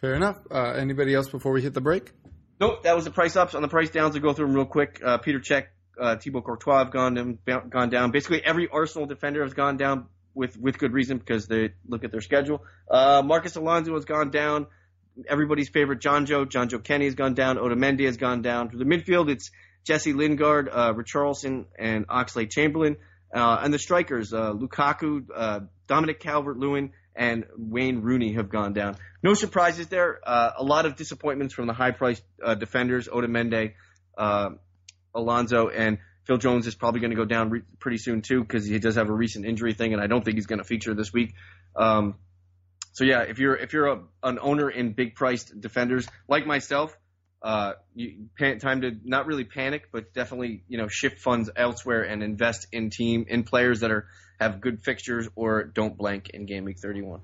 [0.00, 0.38] Fair enough.
[0.50, 2.12] Uh, anybody else before we hit the break?
[2.60, 3.54] Nope, that was the price ups.
[3.54, 5.00] On the price downs, I'll go through them real quick.
[5.02, 5.66] Uh, Petr Cech,
[6.00, 7.14] uh, Thibaut Courtois have gone
[7.46, 8.10] down, gone down.
[8.10, 12.10] Basically, every Arsenal defender has gone down with, with good reason because they look at
[12.10, 12.64] their schedule.
[12.90, 14.66] Uh, Marcos Alonso has gone down.
[15.28, 17.56] Everybody's favorite Jonjoe Kenny has gone down.
[17.58, 18.70] Otamendi has gone down.
[18.70, 19.50] For the midfield, it's
[19.84, 22.96] Jesse Lingard, uh, Richarlison, and Oxlade-Chamberlain.
[23.34, 28.96] Uh, and the strikers, uh, Lukaku, uh, Dominic Calvert-Lewin, and Wayne Rooney have gone down.
[29.22, 30.20] No surprises there.
[30.24, 33.72] Uh, a lot of disappointments from the high-priced uh, defenders, Otamendi,
[34.16, 34.50] uh,
[35.14, 38.66] Alonso, and Phil Jones is probably going to go down re- pretty soon too because
[38.66, 40.94] he does have a recent injury thing, and I don't think he's going to feature
[40.94, 41.34] this week.
[41.74, 42.16] Um,
[42.92, 46.96] so yeah, if you're if you're a, an owner in big priced defenders like myself,
[47.42, 52.02] uh, you, pan, time to not really panic, but definitely you know shift funds elsewhere
[52.02, 54.06] and invest in team in players that are
[54.38, 57.20] have good fixtures or don't blank in game week 31.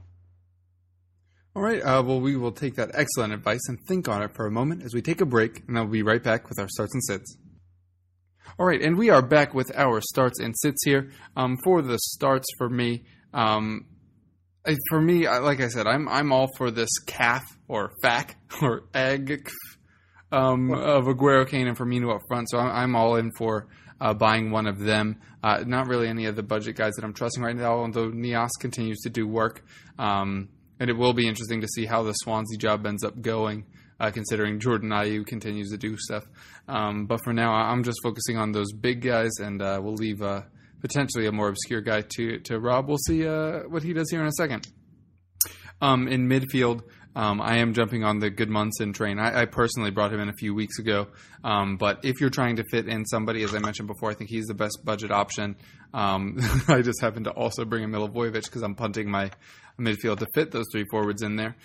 [1.55, 1.83] All right.
[1.83, 4.85] Uh, well, we will take that excellent advice and think on it for a moment
[4.85, 7.37] as we take a break, and we'll be right back with our starts and sits.
[8.57, 11.11] All right, and we are back with our starts and sits here.
[11.37, 13.87] Um, for the starts for me, um,
[14.67, 18.37] I- for me, I- like I said, I'm I'm all for this calf or fac
[18.63, 19.49] or egg
[20.31, 22.51] um, of Aguero, Kane, and Firmino up front.
[22.51, 23.67] So I'm, I'm all in for
[24.01, 25.21] uh, buying one of them.
[25.43, 28.59] Uh, not really any of the budget guys that I'm trusting right now, although Niasse
[28.61, 29.65] continues to do work.
[29.99, 30.49] Um,
[30.81, 33.65] and it will be interesting to see how the Swansea job ends up going,
[34.01, 36.25] uh, considering Jordan Ayew continues to do stuff.
[36.67, 40.23] Um, but for now, I'm just focusing on those big guys, and uh, we'll leave
[40.23, 40.43] uh,
[40.81, 42.89] potentially a more obscure guy to to Rob.
[42.89, 44.69] We'll see uh, what he does here in a second.
[45.81, 46.83] Um, in midfield,
[47.15, 49.19] um, I am jumping on the Gudmundsson train.
[49.19, 51.09] I, I personally brought him in a few weeks ago,
[51.45, 54.31] um, but if you're trying to fit in somebody, as I mentioned before, I think
[54.31, 55.57] he's the best budget option.
[55.95, 56.39] Um,
[56.69, 59.31] I just happen to also bring in Milivojevic because I'm punting my
[59.81, 61.57] midfield to fit those three forwards in there.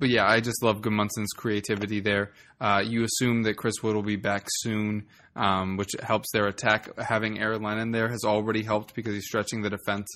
[0.00, 2.32] But yeah, I just love Gudmundsson's creativity there.
[2.58, 6.88] Uh, you assume that Chris Wood will be back soon, um, which helps their attack.
[6.98, 10.06] Having Aaron Lennon there has already helped because he's stretching the defense.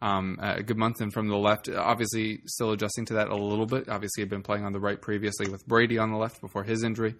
[0.00, 0.56] Um, uh,
[1.12, 3.88] from the left, obviously still adjusting to that a little bit.
[3.88, 6.84] Obviously, had been playing on the right previously with Brady on the left before his
[6.84, 7.14] injury.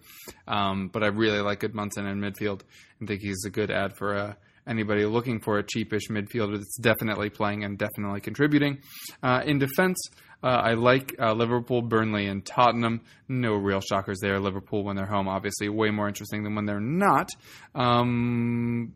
[0.47, 2.61] Um, but I really like Gudmundsson in midfield
[2.99, 4.33] and think he's a good ad for uh,
[4.67, 8.79] anybody looking for a cheapish midfielder that's definitely playing and definitely contributing.
[9.21, 9.97] Uh, in defense,
[10.41, 13.01] uh, I like uh, Liverpool, Burnley, and Tottenham.
[13.27, 14.39] No real shockers there.
[14.39, 17.29] Liverpool when they're home, obviously, way more interesting than when they're not.
[17.75, 18.93] Um,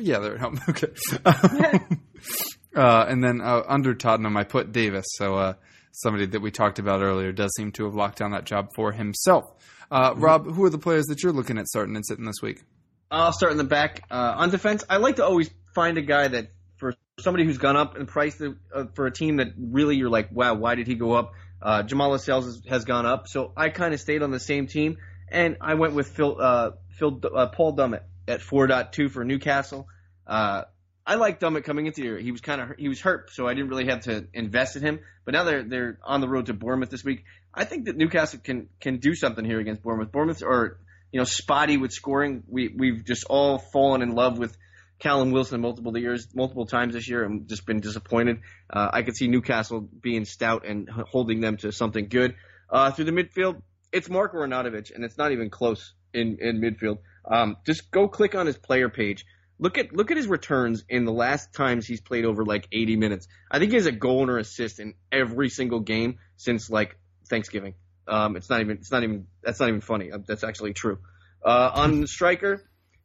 [0.00, 0.60] Yeah, they're at home.
[0.68, 0.92] Okay.
[2.76, 5.04] uh, and then uh, under Tottenham, I put Davies.
[5.16, 5.54] So uh,
[5.90, 8.92] somebody that we talked about earlier does seem to have locked down that job for
[8.92, 9.44] himself.
[9.90, 12.62] Uh, Rob, who are the players that you're looking at starting and sitting this week?
[13.10, 14.02] I'll start in the back.
[14.10, 17.76] Uh, on defense, I like to always find a guy that for somebody who's gone
[17.76, 20.94] up in price uh, for a team that really you're like, wow, why did he
[20.94, 21.32] go up?
[21.62, 24.98] Uh, Jamal Lascelles has, gone up, so I kind of stayed on the same team,
[25.30, 29.88] and I went with Phil, uh, Phil uh, Paul Dummett at 4.2 for Newcastle.
[30.26, 30.64] Uh,
[31.06, 32.18] I like Dummett coming into year.
[32.18, 34.82] He was kind of he was hurt, so I didn't really have to invest in
[34.82, 35.00] him.
[35.24, 37.24] But now they're they're on the road to Bournemouth this week.
[37.52, 40.10] I think that Newcastle can can do something here against Bournemouth.
[40.12, 40.78] Bournemouth are
[41.14, 42.42] you know spotty with scoring.
[42.48, 44.56] We we've just all fallen in love with
[44.98, 48.40] Callum Wilson multiple years, multiple times this year, and just been disappointed.
[48.68, 52.34] Uh, I could see Newcastle being stout and holding them to something good.
[52.68, 53.62] Uh, through the midfield,
[53.92, 56.98] it's Marko Arnautovic, and it's not even close in in midfield.
[57.24, 59.24] Um, just go click on his player page.
[59.60, 62.96] Look at look at his returns in the last times he's played over like 80
[62.96, 63.28] minutes.
[63.48, 66.98] I think he has a goal or assist in every single game since like
[67.30, 67.74] Thanksgiving.
[68.06, 70.12] Um, it's not even it's not even that's not even funny.
[70.12, 70.98] Uh, That's actually true.
[71.44, 72.62] Uh, on striker,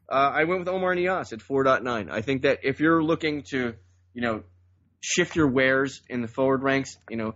[0.10, 2.10] uh, I went with Omar Niasse at 4.9.
[2.10, 3.76] I think that if you're looking to,
[4.14, 4.44] you know,
[5.02, 7.36] shift your wares in the forward ranks, you know,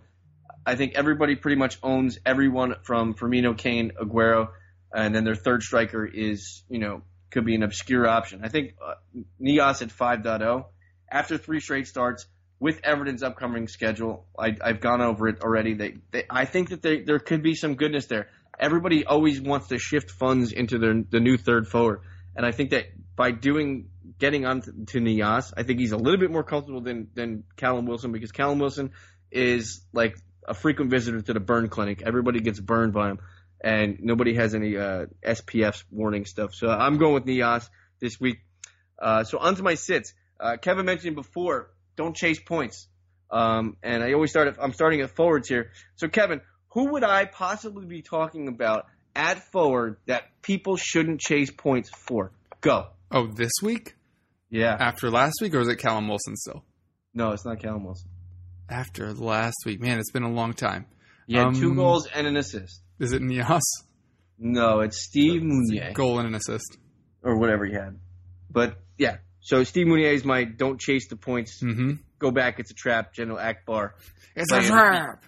[0.66, 4.48] I think everybody pretty much owns everyone from Firmino, Kane, Aguero,
[4.94, 8.40] and then their third striker is, you know, could be an obscure option.
[8.44, 8.94] I think uh,
[9.40, 10.64] Niasse at 5.0
[11.10, 12.26] after three straight starts
[12.60, 14.26] with Everton's upcoming schedule.
[14.38, 15.74] I, I've gone over it already.
[15.74, 18.28] They, they I think that they, there could be some goodness there.
[18.58, 22.00] Everybody always wants to shift funds into their the new third forward,
[22.36, 22.86] and I think that
[23.16, 23.88] by doing
[24.18, 27.44] getting on to, to Niasse, I think he's a little bit more comfortable than than
[27.56, 28.92] Callum Wilson because Callum Wilson
[29.30, 32.02] is like a frequent visitor to the burn clinic.
[32.02, 33.18] Everybody gets burned by him,
[33.60, 36.54] and nobody has any uh, SPF warning stuff.
[36.54, 37.68] So I'm going with Niasse
[38.00, 38.38] this week.
[38.98, 40.14] Uh, so onto my sits.
[40.38, 42.88] Uh, Kevin mentioned before, don't chase points.
[43.30, 44.48] Um, and I always start.
[44.48, 45.70] At, I'm starting at forwards here.
[45.96, 46.40] So Kevin,
[46.72, 48.86] who would I possibly be talking about
[49.16, 52.32] at forward that people shouldn't chase points for?
[52.60, 52.88] Go.
[53.10, 53.94] Oh, this week
[54.50, 54.76] Yeah.
[54.78, 56.64] after last week, or is it Callum Wilson still?
[57.12, 58.08] No, it's not Callum Wilson.
[58.68, 60.86] After last week, man, it's been a long time.
[61.26, 62.82] Yeah, had two Um, goals and an assist.
[62.98, 63.60] Is it Niasse?
[64.38, 66.76] No, it's Steve Mounié Goal and an assist.
[67.22, 67.98] or whatever he had.
[68.50, 71.62] But yeah, so Steve Mounié is my don't chase the points.
[71.62, 71.92] Mm-hmm.
[72.18, 73.12] Go back, it's a trap.
[73.12, 73.90] General Ackbar.
[74.34, 75.22] It's a trap.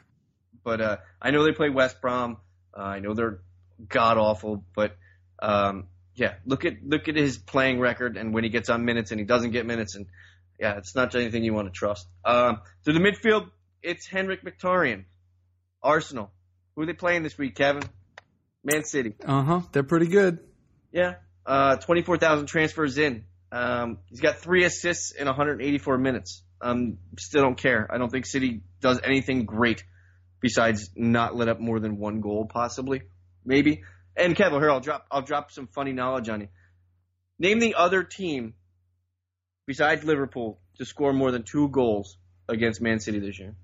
[0.65, 2.39] But uh, I know they play West Brom.
[2.77, 3.41] Uh, I know they're
[3.87, 4.97] god awful, but
[5.39, 9.11] um, yeah, look at look at his playing record and when he gets on minutes
[9.11, 10.07] and he doesn't get minutes, and
[10.59, 12.09] yeah, it's not anything you want to trust.
[12.25, 13.51] Um, to the midfield,
[13.83, 15.05] it's Henrikh Mkhitaryan,
[15.83, 16.31] Arsenal.
[16.75, 17.83] Who are they playing this week, Kevin?
[18.65, 19.13] Man City.
[19.23, 19.61] Uh huh.
[19.73, 20.39] They're pretty good.
[20.91, 23.25] Yeah, uh, twenty four thousand transfers in.
[23.57, 26.43] Um, he's got three assists in 184 minutes.
[26.61, 27.89] Um, still don't care.
[27.91, 29.83] I don't think City does anything great
[30.43, 33.03] besides not let up more than one goal, possibly,
[33.47, 33.83] maybe.
[34.15, 36.49] And Kevin, here I'll drop I'll drop some funny knowledge on you.
[37.39, 38.55] Name the other team
[39.67, 42.19] besides Liverpool to score more than two goals
[42.51, 43.55] against Man City this year.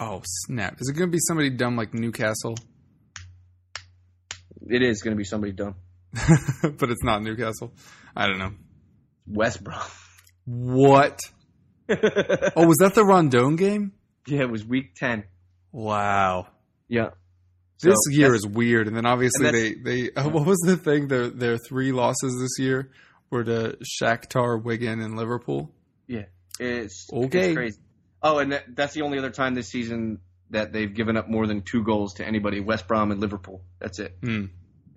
[0.00, 0.76] Oh snap!
[0.80, 2.56] Is it going to be somebody dumb like Newcastle?
[4.62, 5.76] It is going to be somebody dumb.
[6.62, 7.72] but it's not Newcastle.
[8.16, 8.52] I don't know.
[9.26, 9.82] West Brom.
[10.44, 11.20] What?
[11.90, 13.92] Oh, was that the Rondon game?
[14.26, 15.24] yeah, it was week ten.
[15.72, 16.48] Wow.
[16.86, 17.10] Yeah.
[17.80, 20.76] This So, year is weird, and then obviously and they they uh, what was the
[20.76, 21.08] thing?
[21.08, 22.90] Their their three losses this year
[23.30, 25.70] were to Shakhtar, Wigan, and Liverpool.
[26.06, 26.24] Yeah,
[26.60, 27.46] it's Okay.
[27.48, 27.78] It's crazy.
[28.22, 30.18] Oh, and that, that's the only other time this season
[30.50, 33.62] that they've given up more than two goals to anybody: West Brom and Liverpool.
[33.78, 34.14] That's it.
[34.22, 34.46] Hmm.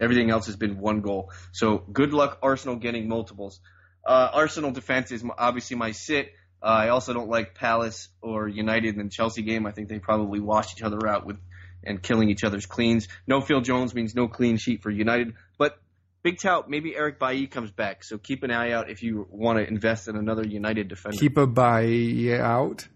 [0.02, 1.32] Everything else has been one goal.
[1.54, 3.60] So good luck, Arsenal, getting multiples.
[4.06, 6.32] Uh, Arsenal defense is obviously my sit.
[6.62, 9.66] Uh, I also don't like Palace or United in Chelsea game.
[9.68, 11.38] I think they probably washed each other out with
[11.84, 13.08] and killing each other's cleans.
[13.28, 15.34] No Phil Jones means no clean sheet for United.
[15.58, 15.80] But
[16.24, 18.04] big tout, maybe Eric Bailly comes back.
[18.04, 21.18] So keep an eye out if you want to invest in another United defender.
[21.18, 22.88] Keep a buy out.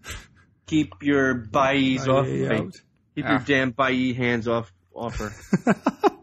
[0.66, 2.26] Keep your Bailly's off.
[2.26, 2.46] Buy me.
[2.48, 2.80] out.
[3.16, 3.30] Keep Ah.
[3.30, 5.32] your damn Bailly hands off off her.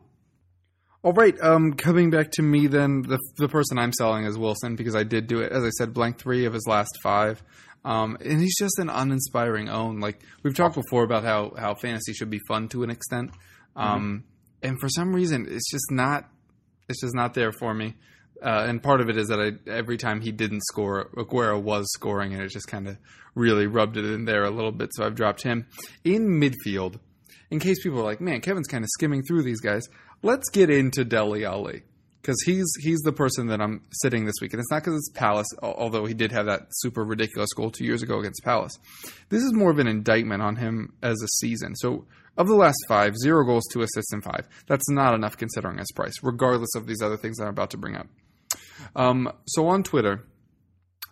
[1.04, 1.36] All right.
[1.42, 5.04] Um, coming back to me, then the the person I'm selling is Wilson because I
[5.04, 5.52] did do it.
[5.52, 7.44] As I said, blank three of his last five.
[7.86, 10.00] Um, and he's just an uninspiring own.
[10.00, 13.32] Like we've talked before about how how fantasy should be fun to an extent.
[13.76, 14.24] Um,
[14.62, 16.30] and for some reason, it's just not.
[16.88, 17.96] It's just not there for me.
[18.42, 21.86] Uh, and part of it is that I, every time he didn't score, Aguero was
[21.94, 22.98] scoring, and it just kind of
[23.36, 24.90] really rubbed it in there a little bit.
[24.94, 25.68] So I've dropped him
[26.04, 27.00] in midfield.
[27.52, 29.88] In case people are like, "Man, Kevin's kind of skimming through these guys,"
[30.24, 31.84] let's get into Dele Alli
[32.22, 35.10] because he's he's the person that I'm sitting this week, and it's not because it's
[35.10, 38.74] Palace, although he did have that super ridiculous goal two years ago against Palace.
[39.30, 41.76] This is more of an indictment on him as a season.
[41.76, 42.06] So
[42.38, 44.48] of the last five, zero goals, two assists, and five.
[44.68, 47.96] That's not enough considering his price, regardless of these other things I'm about to bring
[47.96, 48.08] up.
[48.96, 50.26] Um, so on Twitter,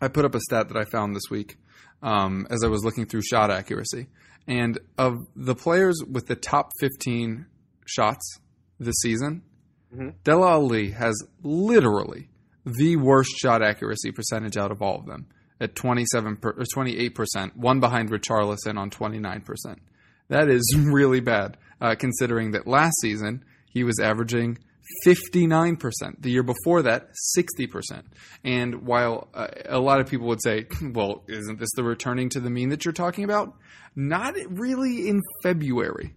[0.02, 1.58] I put up a stat that I found this week
[2.02, 4.08] um, as I was looking through shot accuracy.
[4.48, 7.46] And of the players with the top 15
[7.86, 8.40] shots
[8.86, 9.44] this season,
[9.96, 10.14] Mhm.
[10.24, 12.30] Dele Alli has literally
[12.66, 15.26] the worst shot accuracy percentage out of all of them
[15.60, 19.80] at 27 per, or 28%, one behind Richarlison on 29%.
[20.30, 24.58] That is really bad, uh, considering that last season he was averaging
[25.06, 26.22] 59%.
[26.22, 28.04] The year before that, 60%.
[28.44, 32.40] And while uh, a lot of people would say, well, isn't this the returning to
[32.40, 33.54] the mean that you're talking about?
[33.96, 36.14] Not really in February.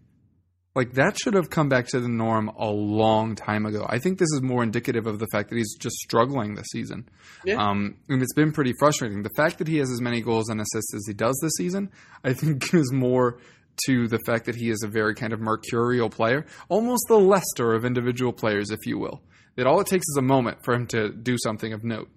[0.75, 3.87] Like that should have come back to the norm a long time ago.
[3.89, 7.09] I think this is more indicative of the fact that he's just struggling this season.
[7.45, 7.65] Yeah.
[7.65, 9.23] Um, and it's been pretty frustrating.
[9.23, 11.91] The fact that he has as many goals and assists as he does this season,
[12.25, 13.39] I think is more
[13.87, 17.73] to the fact that he is a very kind of mercurial player, almost the Leicester
[17.75, 19.23] of individual players, if you will.
[19.57, 22.09] That all it takes is a moment for him to do something of note.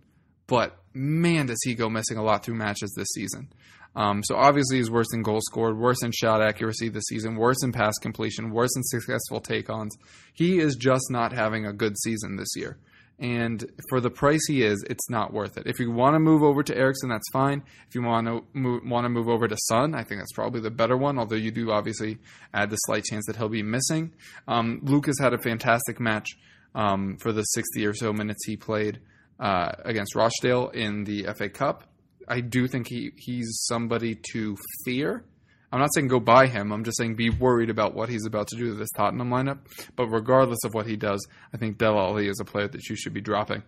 [0.48, 3.50] But man, does he go missing a lot through matches this season.
[3.98, 7.64] Um, so obviously he's worse in goals scored, worse in shot accuracy this season, worse
[7.64, 9.98] in pass completion, worse in successful take-ons.
[10.34, 12.78] He is just not having a good season this year.
[13.20, 15.66] And for the price he is, it's not worth it.
[15.66, 17.64] If you want to move over to Eriksen, that's fine.
[17.88, 20.62] If you want to move, want to move over to Son, I think that's probably
[20.62, 21.18] the better one.
[21.18, 22.20] Although you do obviously
[22.54, 24.14] add the slight chance that he'll be missing.
[24.48, 26.28] Um, Lucas had a fantastic match
[26.76, 29.00] um, for the 60 or so minutes he played
[29.40, 31.86] uh, against Rochdale in the FA Cup.
[32.28, 34.56] I do think he, he's somebody to
[34.86, 35.24] fear.
[35.72, 36.72] I'm not saying go buy him.
[36.72, 39.60] I'm just saying be worried about what he's about to do to this Tottenham lineup.
[39.96, 42.96] But regardless of what he does, I think Dele Alli is a player that you
[42.96, 43.64] should be dropping.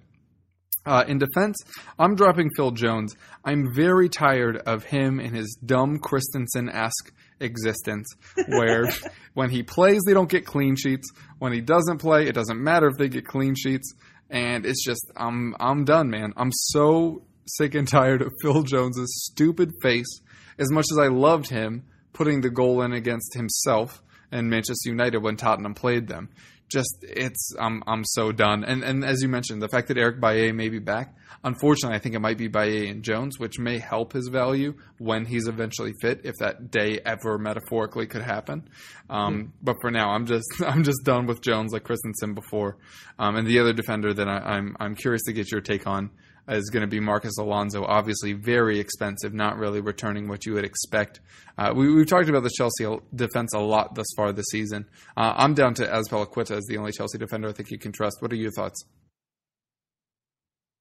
[0.86, 1.58] Uh, in defense,
[1.98, 3.16] I'm dropping Phil Jones.
[3.44, 8.08] I'm very tired of him and his dumb Christensen esque existence,
[8.48, 8.90] where
[9.34, 11.12] when he plays, they don't get clean sheets.
[11.38, 13.94] When he doesn't play, it doesn't matter if they get clean sheets.
[14.30, 16.34] And it's just, I'm, I'm done, man.
[16.38, 17.24] I'm so
[17.58, 20.22] sick and tired of Phil Jones's stupid face.
[20.58, 21.84] As much as I loved him
[22.14, 26.30] putting the goal in against himself and Manchester United when Tottenham played them,
[26.70, 28.64] just it's I'm I'm so done.
[28.64, 32.00] And and as you mentioned, the fact that Eric Bailly may be back, unfortunately, I
[32.00, 35.94] think it might be Bailly and Jones, which may help his value when he's eventually
[36.00, 38.70] fit, if that day ever metaphorically could happen.
[39.10, 42.78] Um, mm But for now, I'm just I'm just done with Jones like Christensen before.
[43.18, 46.12] Um, and the other defender that I, I'm I'm curious to get your take on
[46.50, 47.84] is going to be Marcos Alonso.
[47.84, 51.20] Obviously, very expensive, not really returning what you would expect.
[51.58, 54.86] Uh, we, have talked about the Chelsea defense a lot thus far this season.
[55.16, 58.22] Uh, I'm down to Azpilicueta as the only Chelsea defender I think you can trust.
[58.22, 58.84] What are your thoughts?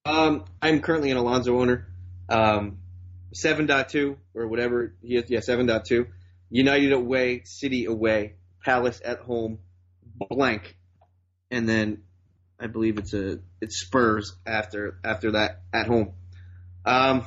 [0.04, 1.88] Um, I'm currently an Alonso owner.
[2.28, 2.78] Um,
[3.34, 5.24] 7.2 or whatever he is.
[5.28, 6.06] Yeah, 7.2.
[6.50, 9.58] United away, City away, Palace at home,
[10.30, 10.76] blank.
[11.50, 12.02] And then
[12.60, 16.14] I believe it's a it's Spurs after after that at home.
[16.84, 17.26] Um,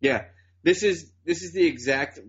[0.00, 0.24] yeah,
[0.62, 2.20] this is this is the exact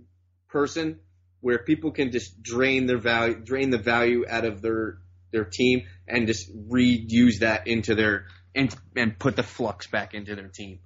[0.50, 1.00] person
[1.42, 5.00] where people can just drain their value, drain the value out of their
[5.32, 8.26] their team, and just reuse that into their
[8.56, 10.80] and and put the flux back into their team.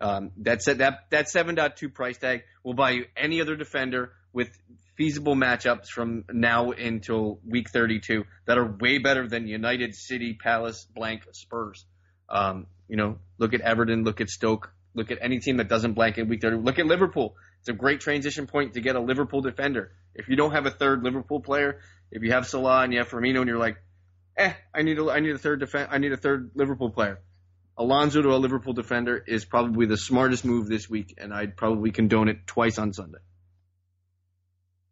[0.00, 4.12] Um, that's that that seven point two price tag will buy you any other defender
[4.32, 4.50] with
[4.96, 10.86] feasible matchups from now until week 32 that are way better than United City, Palace,
[10.94, 11.84] blank, Spurs.
[12.28, 15.94] Um, you know, look at Everton, look at Stoke, look at any team that doesn't
[15.94, 16.58] blank in week 30.
[16.58, 17.34] Look at Liverpool.
[17.60, 19.92] It's a great transition point to get a Liverpool defender.
[20.14, 21.80] If you don't have a third Liverpool player,
[22.10, 23.76] if you have Salah and you have Firmino and you're like,
[24.36, 27.20] eh, I need a, I need a third defense, I need a third Liverpool player.
[27.78, 31.90] Alonso to a Liverpool defender is probably the smartest move this week, and I'd probably
[31.90, 33.18] condone it twice on Sunday.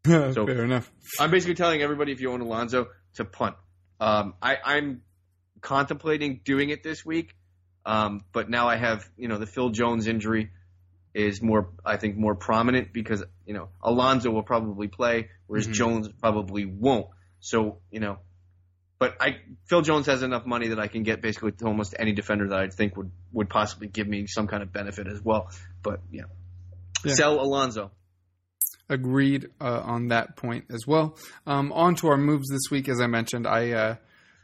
[0.06, 0.90] so Fair enough.
[1.18, 3.56] I'm basically telling everybody if you own Alonso to punt.
[4.00, 5.02] Um, I, I'm
[5.60, 7.34] contemplating doing it this week,
[7.84, 10.50] um, but now I have you know the Phil Jones injury
[11.12, 15.74] is more I think more prominent because you know Alonso will probably play, whereas mm-hmm.
[15.74, 17.08] Jones probably won't.
[17.40, 18.20] So you know,
[18.98, 22.48] but I Phil Jones has enough money that I can get basically almost any defender
[22.48, 25.50] that I think would would possibly give me some kind of benefit as well.
[25.82, 26.22] But yeah,
[27.04, 27.12] yeah.
[27.12, 27.90] sell Alonso
[28.90, 31.16] agreed uh, on that point as well.
[31.46, 32.88] Um, on to our moves this week.
[32.88, 33.96] As I mentioned, I uh,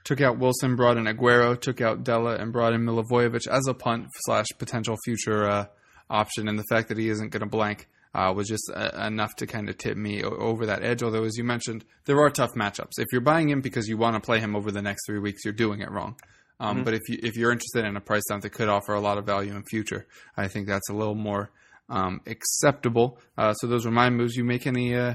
[0.04, 3.74] took out Wilson, brought in Aguero, took out Dele, and brought in Milivojevic as a
[3.74, 5.66] punt slash potential future uh,
[6.08, 6.48] option.
[6.48, 9.46] And the fact that he isn't going to blank uh, was just uh, enough to
[9.46, 11.02] kind of tip me over that edge.
[11.02, 12.98] Although, as you mentioned, there are tough matchups.
[12.98, 15.44] If you're buying him because you want to play him over the next three weeks,
[15.44, 16.16] you're doing it wrong.
[16.58, 16.84] Um, mm-hmm.
[16.84, 19.18] But if you if you're interested in a price down that could offer a lot
[19.18, 21.50] of value in future, I think that's a little more
[21.88, 23.18] um, acceptable.
[23.36, 24.36] Uh, so those were my moves.
[24.36, 25.14] You make any uh,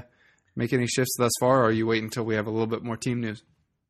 [0.56, 2.96] make any shifts thus far, or you wait until we have a little bit more
[2.96, 3.42] team news?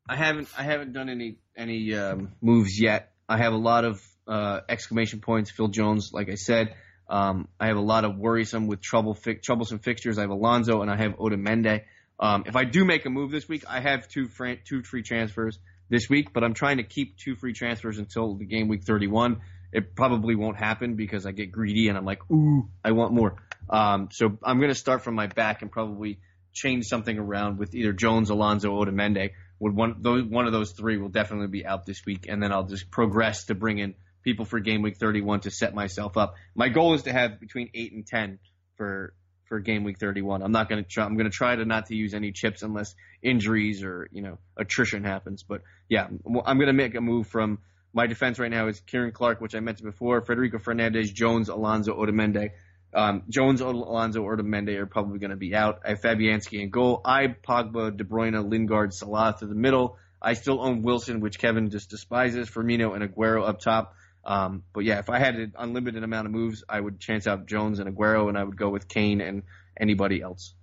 [0.07, 3.13] I haven't I haven't done any any um, moves yet.
[3.27, 5.51] I have a lot of uh, exclamation points.
[5.51, 6.75] Phil Jones, like I said,
[7.09, 10.17] um, I have a lot of worrisome with trouble fi- troublesome fixtures.
[10.17, 11.83] I have Alonso and I have Otamendi.
[12.19, 15.03] Um, if I do make a move this week, I have two fran- two free
[15.03, 15.59] transfers
[15.89, 19.41] this week, but I'm trying to keep two free transfers until the game week 31
[19.73, 23.35] it probably won't happen because I get greedy and I'm like, ooh, I want more.
[23.69, 26.19] Um, so I'm going to start from my back and probably
[26.53, 29.31] change something around with either Jones, Alonso, Otamendi.
[29.59, 32.51] Would one those one of those three will definitely be out this week, and then
[32.51, 36.35] I'll just progress to bring in people for game week 31 to set myself up.
[36.55, 38.39] My goal is to have between eight and ten
[38.77, 39.13] for
[39.47, 40.41] for game week 31.
[40.41, 41.05] I'm not going to try.
[41.05, 44.37] I'm going to try to not to use any chips unless injuries or you know
[44.57, 45.43] attrition happens.
[45.43, 46.07] But yeah,
[46.45, 47.59] I'm going to make a move from
[47.93, 51.95] my defense right now is Ciaran Clark, which I mentioned before, Federico Fernandez, Jones, Alonso,
[51.95, 52.49] Otamendi.
[52.93, 55.81] Um, Jones, Alonso, Otamendi are probably going to be out.
[55.85, 57.01] I have Fabianski in goal.
[57.05, 59.97] I Pogba, De Bruyne, Lingard, Salah to the middle.
[60.21, 62.49] I still own Wilson, which Kevin just despises.
[62.49, 63.95] Firmino and Aguero up top.
[64.25, 67.45] Um, but yeah, if I had an unlimited amount of moves, I would chance out
[67.45, 69.43] Jones and Aguero, and I would go with Kane and
[69.79, 70.53] anybody else.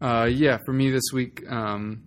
[0.00, 2.04] Uh, yeah, for me this week, um,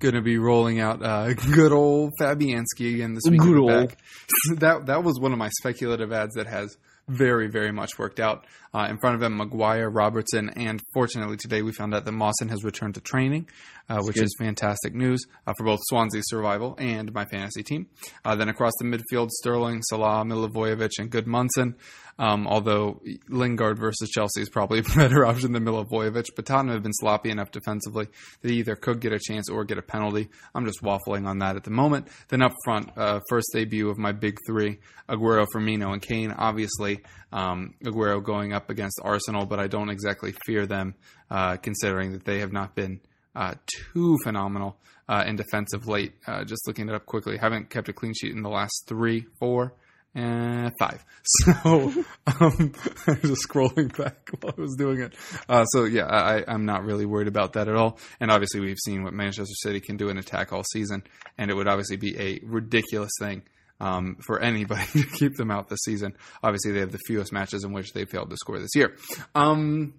[0.00, 3.40] going to be rolling out uh, good old Fabianski again this week.
[3.40, 3.94] Good old.
[4.56, 6.76] that that was one of my speculative ads that has
[7.06, 8.46] very, very much worked out.
[8.72, 12.48] Uh, in front of him, Maguire, Robertson, and fortunately today we found out that Mawson
[12.48, 13.48] has returned to training,
[13.90, 14.24] uh, which good.
[14.24, 17.88] is fantastic news uh, for both Swansea's survival and my fantasy team.
[18.24, 21.74] Uh, then across the midfield, Sterling, Salah, Milivojevic, and Gudmundsson.
[22.18, 26.82] Um, although Lingard versus Chelsea is probably a better option than Milivojevic, but Tottenham have
[26.82, 30.28] been sloppy enough defensively that they either could get a chance or get a penalty.
[30.54, 32.08] I'm just waffling on that at the moment.
[32.28, 34.78] Then up front, uh, first debut of my big three:
[35.08, 36.30] Aguero, Firmino, and Kane.
[36.30, 37.00] Obviously,
[37.32, 40.94] um, Aguero going up against Arsenal, but I don't exactly fear them,
[41.30, 43.00] uh, considering that they have not been
[43.34, 43.54] uh,
[43.92, 44.76] too phenomenal
[45.08, 46.14] uh, in defensive late.
[46.26, 49.26] Uh, just looking it up quickly, haven't kept a clean sheet in the last three,
[49.38, 49.74] four
[50.14, 51.04] and five.
[51.44, 51.92] So
[52.26, 52.72] um,
[53.06, 55.14] I was just scrolling back while I was doing it.
[55.48, 57.98] Uh, so yeah, I, I'm not really worried about that at all.
[58.18, 61.04] And obviously, we've seen what Manchester City can do in attack all season,
[61.38, 63.42] and it would obviously be a ridiculous thing.
[63.82, 66.14] Um, for anybody to keep them out this season.
[66.42, 68.94] Obviously, they have the fewest matches in which they failed to score this year.
[69.34, 69.94] Um,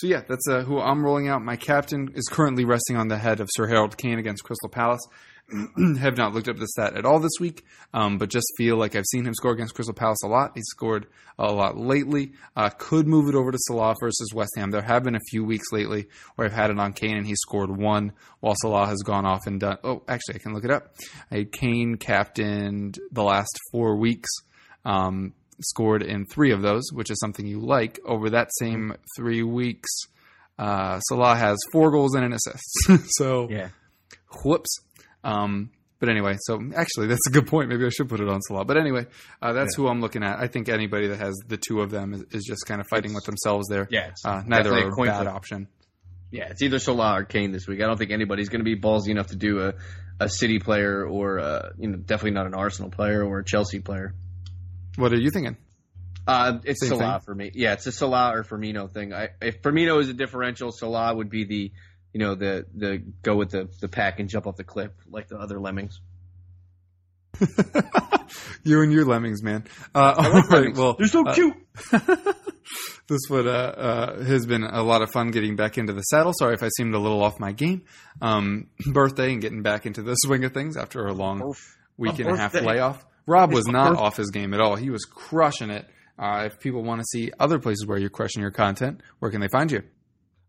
[0.00, 1.42] so yeah, that's uh, who I'm rolling out.
[1.42, 5.06] My captain is currently resting on the head of Sir Harold Kane against Crystal Palace.
[5.98, 8.96] have not looked up the stat at all this week, um, but just feel like
[8.96, 10.52] I've seen him score against Crystal Palace a lot.
[10.54, 11.06] He's scored
[11.38, 12.32] a lot lately.
[12.56, 14.70] Uh, could move it over to Salah versus West Ham.
[14.70, 17.34] There have been a few weeks lately where I've had it on Kane and he
[17.34, 19.76] scored one, while Salah has gone off and done.
[19.84, 20.94] Oh, actually, I can look it up.
[21.30, 24.30] I Kane captained the last four weeks.
[24.86, 27.98] Um, scored in three of those, which is something you like.
[28.04, 29.88] Over that same three weeks,
[30.58, 33.08] uh, Salah has four goals and an assist.
[33.16, 33.68] so, yeah.
[34.44, 34.80] whoops.
[35.24, 37.68] Um, but anyway, so actually, that's a good point.
[37.68, 38.64] Maybe I should put it on Salah.
[38.64, 39.06] But anyway,
[39.42, 39.82] uh, that's yeah.
[39.82, 40.38] who I'm looking at.
[40.38, 43.10] I think anybody that has the two of them is, is just kind of fighting
[43.10, 43.86] it's, with themselves there.
[43.90, 45.68] Yeah, uh, neither are a bad option.
[46.30, 47.82] Yeah, it's either Salah or Kane this week.
[47.82, 49.74] I don't think anybody's going to be ballsy enough to do a,
[50.20, 53.80] a City player or a, you know definitely not an Arsenal player or a Chelsea
[53.80, 54.14] player.
[54.96, 55.56] What are you thinking?
[56.26, 57.20] Uh, it's Same Salah thing?
[57.24, 57.50] for me.
[57.54, 59.12] Yeah, it's a Salah or Firmino thing.
[59.12, 61.72] I, if Firmino is a differential, Salah would be the
[62.12, 65.28] you know, the the go with the the pack and jump off the cliff like
[65.28, 66.00] the other lemmings.
[68.64, 69.64] you and your lemmings, man.
[69.94, 71.54] Uh, like right, well, they're so uh, cute.
[73.08, 76.32] this would uh, uh, has been a lot of fun getting back into the saddle.
[76.36, 77.82] Sorry if I seemed a little off my game.
[78.20, 81.54] Um, birthday and getting back into the swing of things after a long
[81.96, 83.06] week and a half layoff.
[83.30, 84.74] Rob was not off his game at all.
[84.74, 85.86] He was crushing it.
[86.18, 89.40] Uh, if people want to see other places where you're crushing your content, where can
[89.40, 89.82] they find you?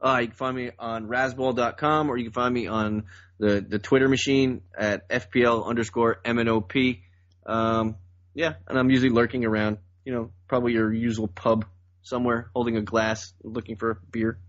[0.02, 3.04] Uh, you can find me on rasball.com or you can find me on
[3.38, 7.02] the, the Twitter machine at FPL underscore MNOP.
[7.46, 7.98] Um,
[8.34, 11.66] yeah, and I'm usually lurking around, you know, probably your usual pub
[12.02, 14.40] somewhere, holding a glass, looking for a beer.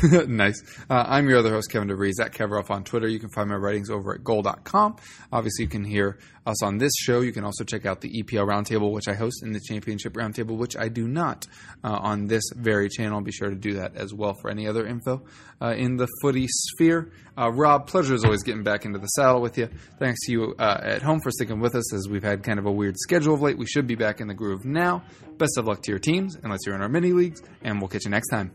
[0.28, 0.62] nice.
[0.88, 3.08] Uh, I'm your other host, Kevin DeVries, at Kevrov on Twitter.
[3.08, 4.96] You can find my writings over at goal.com.
[5.32, 7.20] Obviously, you can hear us on this show.
[7.20, 10.56] You can also check out the EPL Roundtable, which I host, and the Championship Roundtable,
[10.56, 11.46] which I do not
[11.84, 13.20] uh, on this very channel.
[13.20, 15.22] Be sure to do that as well for any other info
[15.60, 17.12] uh, in the footy sphere.
[17.36, 19.68] Uh, Rob, pleasure is always getting back into the saddle with you.
[19.98, 22.66] Thanks to you uh, at home for sticking with us as we've had kind of
[22.66, 23.58] a weird schedule of late.
[23.58, 25.02] We should be back in the groove now.
[25.36, 28.04] Best of luck to your teams, unless you're in our mini leagues, and we'll catch
[28.04, 28.52] you next time.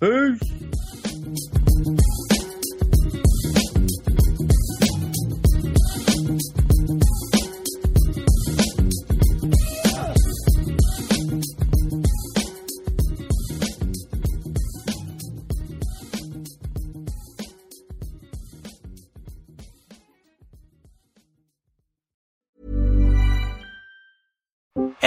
[0.00, 0.40] Peace.